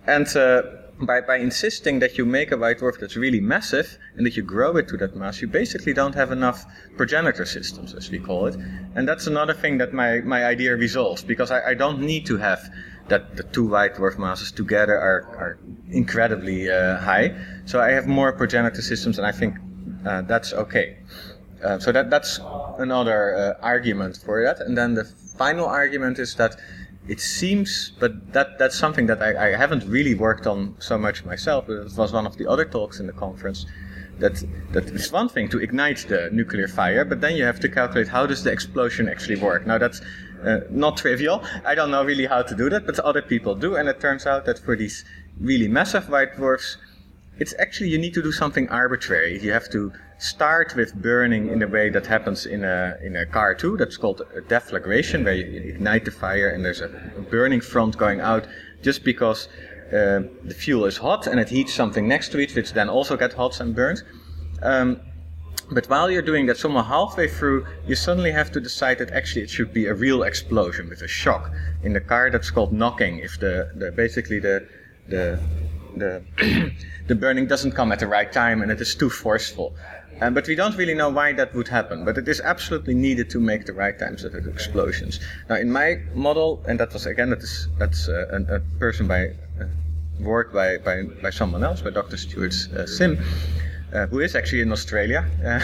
And 0.08 0.26
uh, 0.38 0.62
by, 1.02 1.20
by 1.20 1.36
insisting 1.36 2.00
that 2.00 2.18
you 2.18 2.24
make 2.24 2.54
a 2.54 2.58
white 2.58 2.80
dwarf 2.80 3.02
that's 3.02 3.18
really 3.18 3.42
massive 3.42 3.98
and 4.16 4.26
that 4.26 4.38
you 4.38 4.44
grow 4.44 4.78
it 4.78 4.88
to 4.88 4.98
that 4.98 5.18
mass, 5.18 5.42
you 5.42 5.50
basically 5.50 5.94
don't 5.94 6.16
have 6.16 6.32
enough 6.32 6.64
progenitor 6.96 7.46
systems, 7.46 7.94
as 7.94 8.10
we 8.10 8.18
call 8.18 8.46
it. 8.46 8.56
And 8.96 9.06
that's 9.06 9.28
another 9.28 9.54
thing 9.54 9.78
that 9.80 9.92
my, 9.92 10.22
my 10.22 10.46
idea 10.46 10.74
resolves 10.78 11.22
because 11.22 11.52
I, 11.52 11.72
I 11.72 11.74
don't 11.74 12.00
need 12.00 12.26
to 12.28 12.38
have 12.38 12.62
that 13.08 13.36
the 13.36 13.44
two 13.44 13.68
white 13.68 13.96
dwarf 13.96 14.18
masses 14.18 14.52
together 14.52 14.98
are, 14.98 15.22
are 15.38 15.60
incredibly 15.90 16.70
uh, 16.70 16.98
high. 16.98 17.36
So 17.66 17.80
I 17.80 17.92
have 17.92 18.08
more 18.08 18.32
progenitor 18.34 18.82
systems, 18.82 19.18
and 19.18 19.28
I 19.28 19.32
think 19.32 19.56
uh, 20.06 20.22
that's 20.24 20.54
okay. 20.54 20.98
Uh, 21.64 21.80
so 21.80 21.92
that 21.92 22.10
that's 22.10 22.40
another 22.78 23.36
uh, 23.36 23.66
argument 23.66 24.18
for 24.18 24.44
that. 24.44 24.60
And 24.60 24.78
then 24.78 24.94
the 24.94 25.06
final 25.06 25.66
argument 25.66 26.20
is 26.20 26.36
that 26.36 26.58
it 27.08 27.20
seems, 27.20 27.92
but 28.00 28.34
that 28.34 28.58
that's 28.58 28.78
something 28.78 29.06
that 29.08 29.22
I, 29.22 29.50
I 29.50 29.58
haven't 29.58 29.88
really 29.88 30.16
worked 30.16 30.48
on 30.48 30.76
so 30.80 30.98
much 30.98 31.24
myself. 31.26 31.66
But 31.68 31.74
it 31.74 31.98
was 31.98 32.12
one 32.12 32.26
of 32.26 32.38
the 32.38 32.48
other 32.50 32.66
talks 32.66 33.00
in 33.00 33.08
the 33.08 33.14
conference. 33.14 33.66
That 34.20 34.44
that 34.72 34.86
is 34.86 35.12
one 35.12 35.30
thing 35.30 35.50
to 35.50 35.60
ignite 35.60 36.06
the 36.08 36.30
nuclear 36.32 36.68
fire, 36.68 37.04
but 37.04 37.22
then 37.22 37.36
you 37.36 37.44
have 37.44 37.60
to 37.60 37.70
calculate 37.70 38.08
how 38.08 38.26
does 38.26 38.44
the 38.44 38.52
explosion 38.52 39.10
actually 39.10 39.36
work. 39.36 39.68
Now 39.68 39.78
that's 39.78 40.02
uh, 40.46 40.60
not 40.70 40.98
trivial. 40.98 41.44
I 41.66 41.76
don't 41.76 41.92
know 41.92 42.04
really 42.04 42.26
how 42.26 42.42
to 42.44 42.56
do 42.56 42.70
that, 42.70 42.86
but 42.86 43.00
other 43.00 43.22
people 43.22 43.56
do. 43.56 43.76
And 43.76 43.90
it 43.90 44.00
turns 44.00 44.26
out 44.26 44.46
that 44.46 44.60
for 44.60 44.76
these 44.76 45.06
really 45.40 45.68
massive 45.68 46.10
white 46.10 46.36
dwarfs, 46.36 46.78
it's 47.40 47.54
actually 47.60 47.90
you 47.90 47.98
need 47.98 48.14
to 48.14 48.22
do 48.22 48.32
something 48.32 48.70
arbitrary. 48.70 49.40
You 49.42 49.52
have 49.52 49.70
to 49.72 49.92
start 50.18 50.76
with 50.76 50.96
burning 50.96 51.50
in 51.50 51.60
the 51.60 51.68
way 51.68 51.90
that 51.90 52.06
happens 52.06 52.46
in 52.46 52.64
a 52.64 52.98
in 53.04 53.16
a 53.16 53.26
car 53.26 53.54
too. 53.54 53.76
That's 53.78 53.98
called 53.98 54.22
a 54.22 54.42
deflagration, 54.42 55.26
where 55.26 55.34
you 55.36 55.74
ignite 55.74 56.06
the 56.06 56.12
fire 56.12 56.50
and 56.50 56.64
there's 56.64 56.82
a 56.82 56.88
burning 57.30 57.62
front 57.62 57.98
going 57.98 58.22
out 58.22 58.48
just 58.82 59.04
because 59.04 59.50
uh, 59.90 60.24
the 60.44 60.56
fuel 60.58 60.86
is 60.86 60.98
hot 60.98 61.28
and 61.28 61.40
it 61.40 61.50
heats 61.50 61.74
something 61.74 62.08
next 62.08 62.30
to 62.30 62.40
it, 62.40 62.56
which 62.56 62.74
then 62.74 62.90
also 62.90 63.18
gets 63.18 63.36
hot 63.36 63.60
and 63.60 63.76
burns. 63.76 64.04
Um, 64.62 65.02
but 65.72 65.88
while 65.88 66.12
you're 66.12 66.22
doing 66.22 66.46
that, 66.46 66.58
somewhere 66.58 66.84
halfway 66.84 67.28
through, 67.28 67.66
you 67.88 67.96
suddenly 67.96 68.32
have 68.32 68.52
to 68.52 68.62
decide 68.62 69.00
that 69.00 69.12
actually 69.12 69.42
it 69.42 69.50
should 69.50 69.74
be 69.74 69.88
a 69.88 69.94
real 69.94 70.24
explosion 70.24 70.90
with 70.90 71.02
a 71.02 71.08
shock. 71.08 71.52
In 71.84 71.94
the 71.94 72.02
car, 72.02 72.30
that's 72.30 72.52
called 72.52 72.72
knocking. 72.72 73.20
If 73.20 73.40
the, 73.40 73.72
the 73.76 73.92
basically 73.92 74.40
the 74.40 74.68
the 75.08 75.40
the 75.96 76.22
the 77.08 77.16
burning 77.16 77.48
doesn't 77.48 77.72
come 77.72 77.92
at 77.92 78.00
the 78.00 78.08
right 78.08 78.32
time 78.32 78.62
and 78.62 78.72
it 78.72 78.80
is 78.82 78.96
too 78.96 79.10
forceful. 79.10 79.76
Um, 80.22 80.34
but 80.34 80.48
we 80.48 80.56
don't 80.56 80.78
really 80.78 80.94
know 80.94 81.10
why 81.10 81.34
that 81.34 81.54
would 81.54 81.68
happen. 81.68 82.06
But 82.06 82.18
it 82.18 82.28
is 82.28 82.40
absolutely 82.42 82.94
needed 82.94 83.30
to 83.32 83.40
make 83.40 83.66
the 83.66 83.74
right 83.74 83.98
times 83.98 84.24
of 84.24 84.34
explosions. 84.36 85.20
Now, 85.50 85.56
in 85.56 85.72
my 85.72 85.98
model, 86.14 86.64
and 86.68 86.80
that 86.80 86.94
was 86.94 87.06
again 87.06 87.32
that 87.32 87.40
is 87.40 87.68
that's 87.80 88.08
uh, 88.08 88.40
a, 88.48 88.56
a 88.56 88.60
person 88.80 89.08
by 89.08 89.28
uh, 89.60 89.66
work 90.20 90.54
by, 90.54 90.78
by 90.78 91.04
by 91.22 91.32
someone 91.32 91.64
else, 91.64 91.82
by 91.82 91.90
Dr. 91.90 92.18
Stuart 92.18 92.56
uh, 92.78 92.86
Sim 92.86 93.18
who 94.08 94.20
is 94.20 94.36
actually 94.36 94.62
in 94.62 94.72
Australia. 94.72 95.26
Uh, 95.44 95.60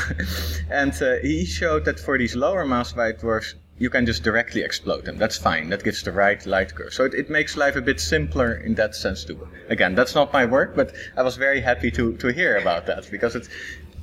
and 0.70 0.94
uh, 1.02 1.16
he 1.22 1.46
showed 1.46 1.86
that 1.86 2.00
for 2.00 2.18
these 2.18 2.36
lower 2.36 2.66
mass 2.66 2.96
white 2.96 3.20
dwarfs, 3.20 3.56
you 3.78 3.90
can 3.90 4.06
just 4.06 4.24
directly 4.24 4.62
explode 4.62 5.06
them. 5.06 5.18
That's 5.18 5.38
fine. 5.38 5.70
That 5.70 5.84
gives 5.84 6.04
the 6.04 6.12
right 6.12 6.46
light 6.46 6.76
curve. 6.76 6.94
So 6.94 7.04
it, 7.06 7.14
it 7.16 7.30
makes 7.30 7.58
life 7.58 7.76
a 7.76 7.82
bit 7.82 8.00
simpler 8.00 8.54
in 8.54 8.76
that 8.76 8.94
sense 8.96 9.26
too. 9.26 9.48
Again, 9.70 9.96
that's 9.96 10.14
not 10.14 10.32
my 10.32 10.46
work, 10.46 10.76
but 10.76 10.94
I 11.18 11.24
was 11.24 11.36
very 11.36 11.62
happy 11.62 11.90
to, 11.92 12.16
to 12.18 12.28
hear 12.32 12.58
about 12.58 12.86
that 12.86 13.10
because 13.10 13.36
it 13.36 13.48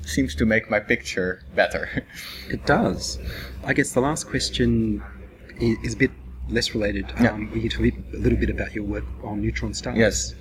seems 0.01 0.35
to 0.35 0.45
make 0.45 0.69
my 0.69 0.79
picture 0.79 1.41
better. 1.55 2.03
It 2.49 2.65
does. 2.65 3.19
I 3.63 3.73
guess 3.73 3.93
the 3.93 4.01
last 4.01 4.27
question 4.27 5.01
is 5.59 5.93
a 5.93 5.97
bit 5.97 6.11
less 6.49 6.73
related. 6.73 7.05
Yeah. 7.21 7.31
Um, 7.31 7.49
will 7.51 7.59
you 7.59 7.69
tell 7.69 7.81
me 7.81 7.93
a 8.13 8.17
little 8.17 8.39
bit 8.39 8.49
about 8.49 8.73
your 8.73 8.83
work 8.83 9.05
on 9.23 9.41
neutron 9.41 9.73
stars? 9.73 9.97
Yes. 9.97 10.35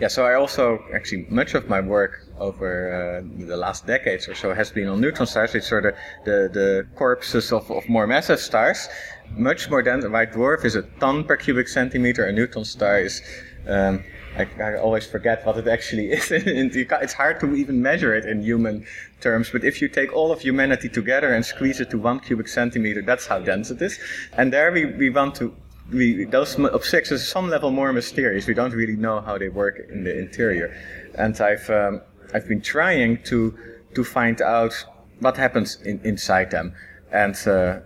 Yeah, 0.00 0.08
so 0.08 0.24
I 0.24 0.34
also 0.34 0.82
actually 0.94 1.26
much 1.28 1.54
of 1.54 1.68
my 1.68 1.80
work 1.80 2.24
over 2.40 3.22
uh, 3.22 3.46
the 3.46 3.56
last 3.56 3.86
decades 3.86 4.28
or 4.28 4.34
so 4.34 4.54
has 4.54 4.70
been 4.70 4.88
on 4.88 5.00
neutron 5.00 5.26
stars, 5.26 5.54
which 5.54 5.70
are 5.72 5.82
the, 5.82 5.94
the, 6.24 6.48
the 6.52 6.86
corpses 6.96 7.52
of, 7.52 7.70
of 7.70 7.88
more 7.88 8.06
massive 8.06 8.40
stars. 8.40 8.88
Much 9.36 9.68
more 9.70 9.82
dense. 9.82 10.04
A 10.04 10.10
white 10.10 10.32
dwarf 10.32 10.64
is 10.64 10.74
a 10.74 10.82
ton 11.00 11.24
per 11.24 11.36
cubic 11.36 11.68
centimeter. 11.68 12.24
A 12.24 12.32
neutron 12.32 12.64
star 12.64 13.00
is. 13.00 13.22
Um, 13.66 14.04
I, 14.36 14.46
I 14.62 14.78
always 14.78 15.04
forget 15.04 15.44
what 15.44 15.56
it 15.58 15.66
actually 15.66 16.12
is. 16.12 16.30
It's 16.30 17.12
hard 17.12 17.40
to 17.40 17.54
even 17.54 17.82
measure 17.82 18.14
it 18.14 18.24
in 18.24 18.42
human 18.42 18.86
terms, 19.20 19.50
but 19.50 19.64
if 19.64 19.82
you 19.82 19.88
take 19.88 20.12
all 20.14 20.30
of 20.30 20.40
humanity 20.40 20.88
together 20.88 21.34
and 21.34 21.44
squeeze 21.44 21.80
it 21.80 21.90
to 21.90 21.98
one 21.98 22.20
cubic 22.20 22.48
centimeter, 22.48 23.02
that's 23.02 23.26
how 23.26 23.40
dense 23.40 23.70
it 23.70 23.82
is. 23.82 23.98
And 24.34 24.52
there 24.52 24.70
we, 24.70 24.86
we 24.86 25.10
want 25.10 25.34
to 25.36 25.54
we, 25.90 26.24
those 26.24 26.58
objects 26.58 27.12
are 27.12 27.18
some 27.18 27.48
level 27.48 27.70
more 27.70 27.92
mysterious. 27.92 28.46
We 28.46 28.54
don't 28.54 28.72
really 28.72 28.96
know 28.96 29.20
how 29.20 29.38
they 29.38 29.48
work 29.48 29.80
in 29.90 30.04
the 30.04 30.18
interior, 30.18 30.74
and 31.14 31.38
I've 31.40 31.68
um, 31.70 32.02
I've 32.34 32.48
been 32.48 32.60
trying 32.60 33.22
to 33.24 33.56
to 33.94 34.04
find 34.04 34.40
out 34.42 34.74
what 35.20 35.36
happens 35.36 35.76
in, 35.82 36.00
inside 36.04 36.50
them. 36.50 36.74
And 37.10 37.34
uh, 37.46 37.80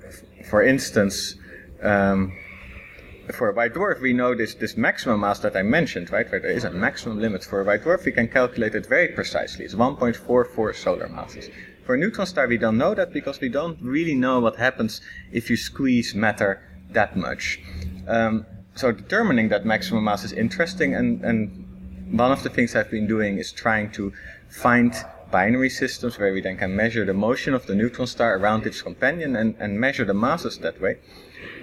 for 0.51 0.63
instance, 0.63 1.37
um, 1.83 2.33
for 3.33 3.49
a 3.51 3.55
white 3.55 3.75
dwarf, 3.75 4.01
we 4.01 4.13
know 4.13 4.35
this, 4.35 4.55
this 4.55 4.77
maximum 4.77 5.21
mass 5.21 5.39
that 5.41 5.57
I 5.57 5.63
mentioned, 5.63 6.11
right? 6.11 6.31
Where 6.31 6.41
there 6.41 6.51
is 6.51 6.65
a 6.65 6.71
maximum 6.71 7.21
limit 7.21 7.45
for 7.45 7.61
a 7.61 7.65
white 7.65 7.83
dwarf, 7.83 8.05
we 8.05 8.13
can 8.13 8.29
calculate 8.29 8.75
it 8.75 8.87
very 8.87 9.09
precisely. 9.09 9.65
It's 9.65 9.75
1.44 9.75 10.75
solar 10.75 11.09
masses. 11.09 11.49
For 11.85 11.95
a 11.95 11.99
neutron 11.99 12.27
star, 12.27 12.47
we 12.47 12.59
don't 12.59 12.79
know 12.79 12.95
that 12.95 13.13
because 13.13 13.41
we 13.41 13.49
don't 13.49 13.79
really 13.81 14.15
know 14.15 14.41
what 14.41 14.57
happens 14.57 15.01
if 15.33 15.51
you 15.51 15.57
squeeze 15.57 16.15
matter 16.15 16.63
that 16.91 17.17
much. 17.17 17.61
Um, 18.07 18.47
so 18.75 18.93
determining 18.93 19.49
that 19.49 19.65
maximum 19.65 20.05
mass 20.05 20.25
is 20.25 20.33
interesting, 20.33 20.95
and, 20.95 21.25
and 21.25 21.72
one 22.13 22.31
of 22.31 22.43
the 22.43 22.51
things 22.51 22.77
I've 22.77 22.91
been 22.91 23.07
doing 23.07 23.39
is 23.39 23.53
trying 23.53 23.91
to 23.93 24.13
find 24.49 24.95
binary 25.31 25.71
systems 25.71 26.19
where 26.19 26.33
we 26.33 26.43
then 26.43 26.59
can 26.59 26.77
measure 26.77 27.07
the 27.07 27.15
motion 27.15 27.55
of 27.55 27.67
the 27.67 27.75
neutron 27.75 28.07
star 28.07 28.37
around 28.37 28.67
its 28.67 28.83
companion 28.83 29.35
and, 29.35 29.57
and 29.59 29.81
measure 29.81 30.05
the 30.05 30.13
masses 30.13 30.59
that 30.59 30.79
way. 30.79 30.99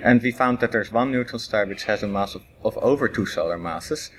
And 0.04 0.22
we 0.22 0.32
found 0.32 0.60
that 0.60 0.72
there's 0.72 0.92
one 0.92 1.12
neutron 1.12 1.40
star 1.40 1.68
which 1.68 1.84
has 1.84 2.02
a 2.02 2.08
mass 2.08 2.34
of, 2.34 2.42
of 2.64 2.78
over 2.80 3.08
two 3.08 3.28
solar 3.28 3.60
masses. 3.60 4.10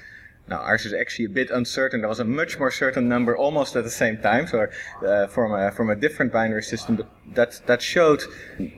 Now, 0.51 0.59
ours 0.59 0.85
is 0.85 0.93
actually 0.93 1.27
a 1.27 1.29
bit 1.29 1.49
uncertain. 1.51 2.01
There 2.01 2.09
was 2.09 2.19
a 2.19 2.25
much 2.25 2.59
more 2.59 2.73
certain 2.73 3.09
number 3.09 3.37
almost 3.37 3.77
at 3.77 3.85
the 3.85 3.91
same 3.91 4.19
time, 4.19 4.49
so 4.49 4.67
uh, 5.07 5.29
from, 5.29 5.53
a, 5.53 5.71
from 5.71 5.91
a 5.91 5.95
different 5.95 6.33
binary 6.33 6.65
system, 6.65 6.97
but 6.97 7.09
that, 7.35 7.61
that 7.67 7.81
showed 7.81 8.25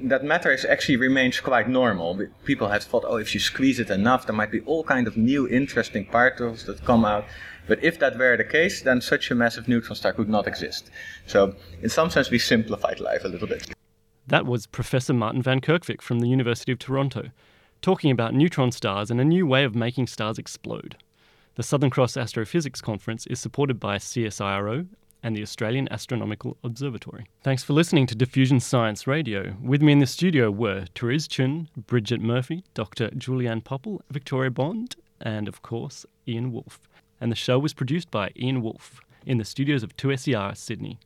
that 0.02 0.22
matter 0.22 0.52
is 0.52 0.66
actually 0.66 0.96
remains 0.96 1.40
quite 1.40 1.70
normal. 1.70 2.20
People 2.44 2.68
had 2.68 2.82
thought, 2.82 3.04
oh, 3.06 3.16
if 3.16 3.32
you 3.32 3.40
squeeze 3.40 3.80
it 3.80 3.88
enough, 3.88 4.26
there 4.26 4.37
might 4.37 4.50
be 4.50 4.61
all 4.61 4.85
kind 4.85 5.06
of 5.06 5.16
new 5.16 5.48
interesting 5.48 6.04
particles 6.04 6.66
that 6.66 6.85
come 6.85 7.06
out. 7.06 7.24
But 7.66 7.82
if 7.82 7.98
that 8.00 8.18
were 8.18 8.37
the 8.37 8.44
case, 8.44 8.82
then 8.82 9.00
such 9.00 9.30
a 9.30 9.35
massive 9.35 9.66
neutron 9.66 9.96
star 9.96 10.12
could 10.12 10.28
not 10.28 10.46
exist. 10.46 10.90
So, 11.26 11.54
in 11.82 11.88
some 11.88 12.11
sense, 12.11 12.30
we 12.30 12.38
simplified 12.38 13.00
life 13.00 13.24
a 13.24 13.28
little 13.28 13.48
bit. 13.48 13.72
That 14.26 14.44
was 14.44 14.66
Professor 14.66 15.14
Martin 15.14 15.40
van 15.40 15.62
Kerkwijk 15.62 16.02
from 16.02 16.20
the 16.20 16.28
University 16.28 16.72
of 16.72 16.78
Toronto, 16.78 17.30
talking 17.80 18.11
about 18.11 18.35
neutron 18.35 18.72
stars 18.72 19.11
and 19.11 19.18
a 19.18 19.24
new 19.24 19.46
way 19.46 19.64
of 19.64 19.74
making 19.74 20.08
stars 20.08 20.38
explode. 20.38 20.96
The 21.55 21.62
Southern 21.62 21.91
Cross 21.91 22.17
Astrophysics 22.17 22.81
Conference 22.81 23.27
is 23.27 23.38
supported 23.38 23.79
by 23.79 23.99
CSIRO 23.99 24.87
and 25.23 25.37
the 25.37 25.43
Australian 25.43 25.87
Astronomical 25.93 26.57
Observatory. 26.65 27.27
Thanks 27.43 27.62
for 27.62 27.75
listening 27.75 28.07
to 28.07 28.15
Diffusion 28.15 28.59
Science 28.59 29.07
Radio. 29.07 29.55
With 29.62 29.83
me 29.83 29.93
in 29.93 29.99
the 29.99 30.07
studio 30.07 30.51
were 30.51 30.87
Therese 30.95 31.29
Chun, 31.29 31.69
Bridget 31.77 32.21
Murphy, 32.21 32.65
Dr. 32.75 33.11
Julianne 33.11 33.62
Popple, 33.62 34.03
Victoria 34.11 34.51
Bond, 34.51 34.97
and 35.21 35.47
of 35.47 35.62
course, 35.62 36.07
Ian 36.27 36.53
Woolf 36.53 36.81
and 37.23 37.31
the 37.31 37.37
show 37.37 37.57
was 37.57 37.73
produced 37.73 38.11
by 38.11 38.33
Ian 38.37 38.62
Woolf 38.62 39.01
in 39.25 39.38
the 39.38 39.45
studios 39.45 39.85
of 39.85 39.97
2SER 39.97 40.57
Sydney. 40.57 40.99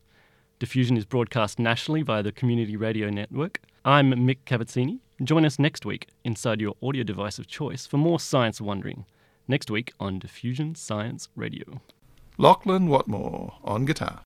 Diffusion 0.59 0.97
is 0.97 1.05
broadcast 1.05 1.59
nationally 1.59 2.01
via 2.01 2.23
the 2.23 2.33
Community 2.33 2.75
Radio 2.75 3.11
Network. 3.11 3.61
I'm 3.85 4.13
Mick 4.13 4.39
Cavazzini. 4.47 5.01
Join 5.23 5.45
us 5.45 5.59
next 5.59 5.85
week 5.85 6.09
inside 6.25 6.59
your 6.59 6.75
audio 6.83 7.03
device 7.03 7.39
of 7.39 7.47
choice 7.47 7.85
for 7.85 7.99
more 7.99 8.19
science 8.19 8.63
wondering. 8.63 9.05
Next 9.49 9.71
week 9.71 9.93
on 10.01 10.19
Diffusion 10.19 10.75
Science 10.75 11.29
Radio. 11.37 11.81
Lachlan 12.37 12.89
Watmore 12.89 13.55
on 13.63 13.85
guitar. 13.85 14.26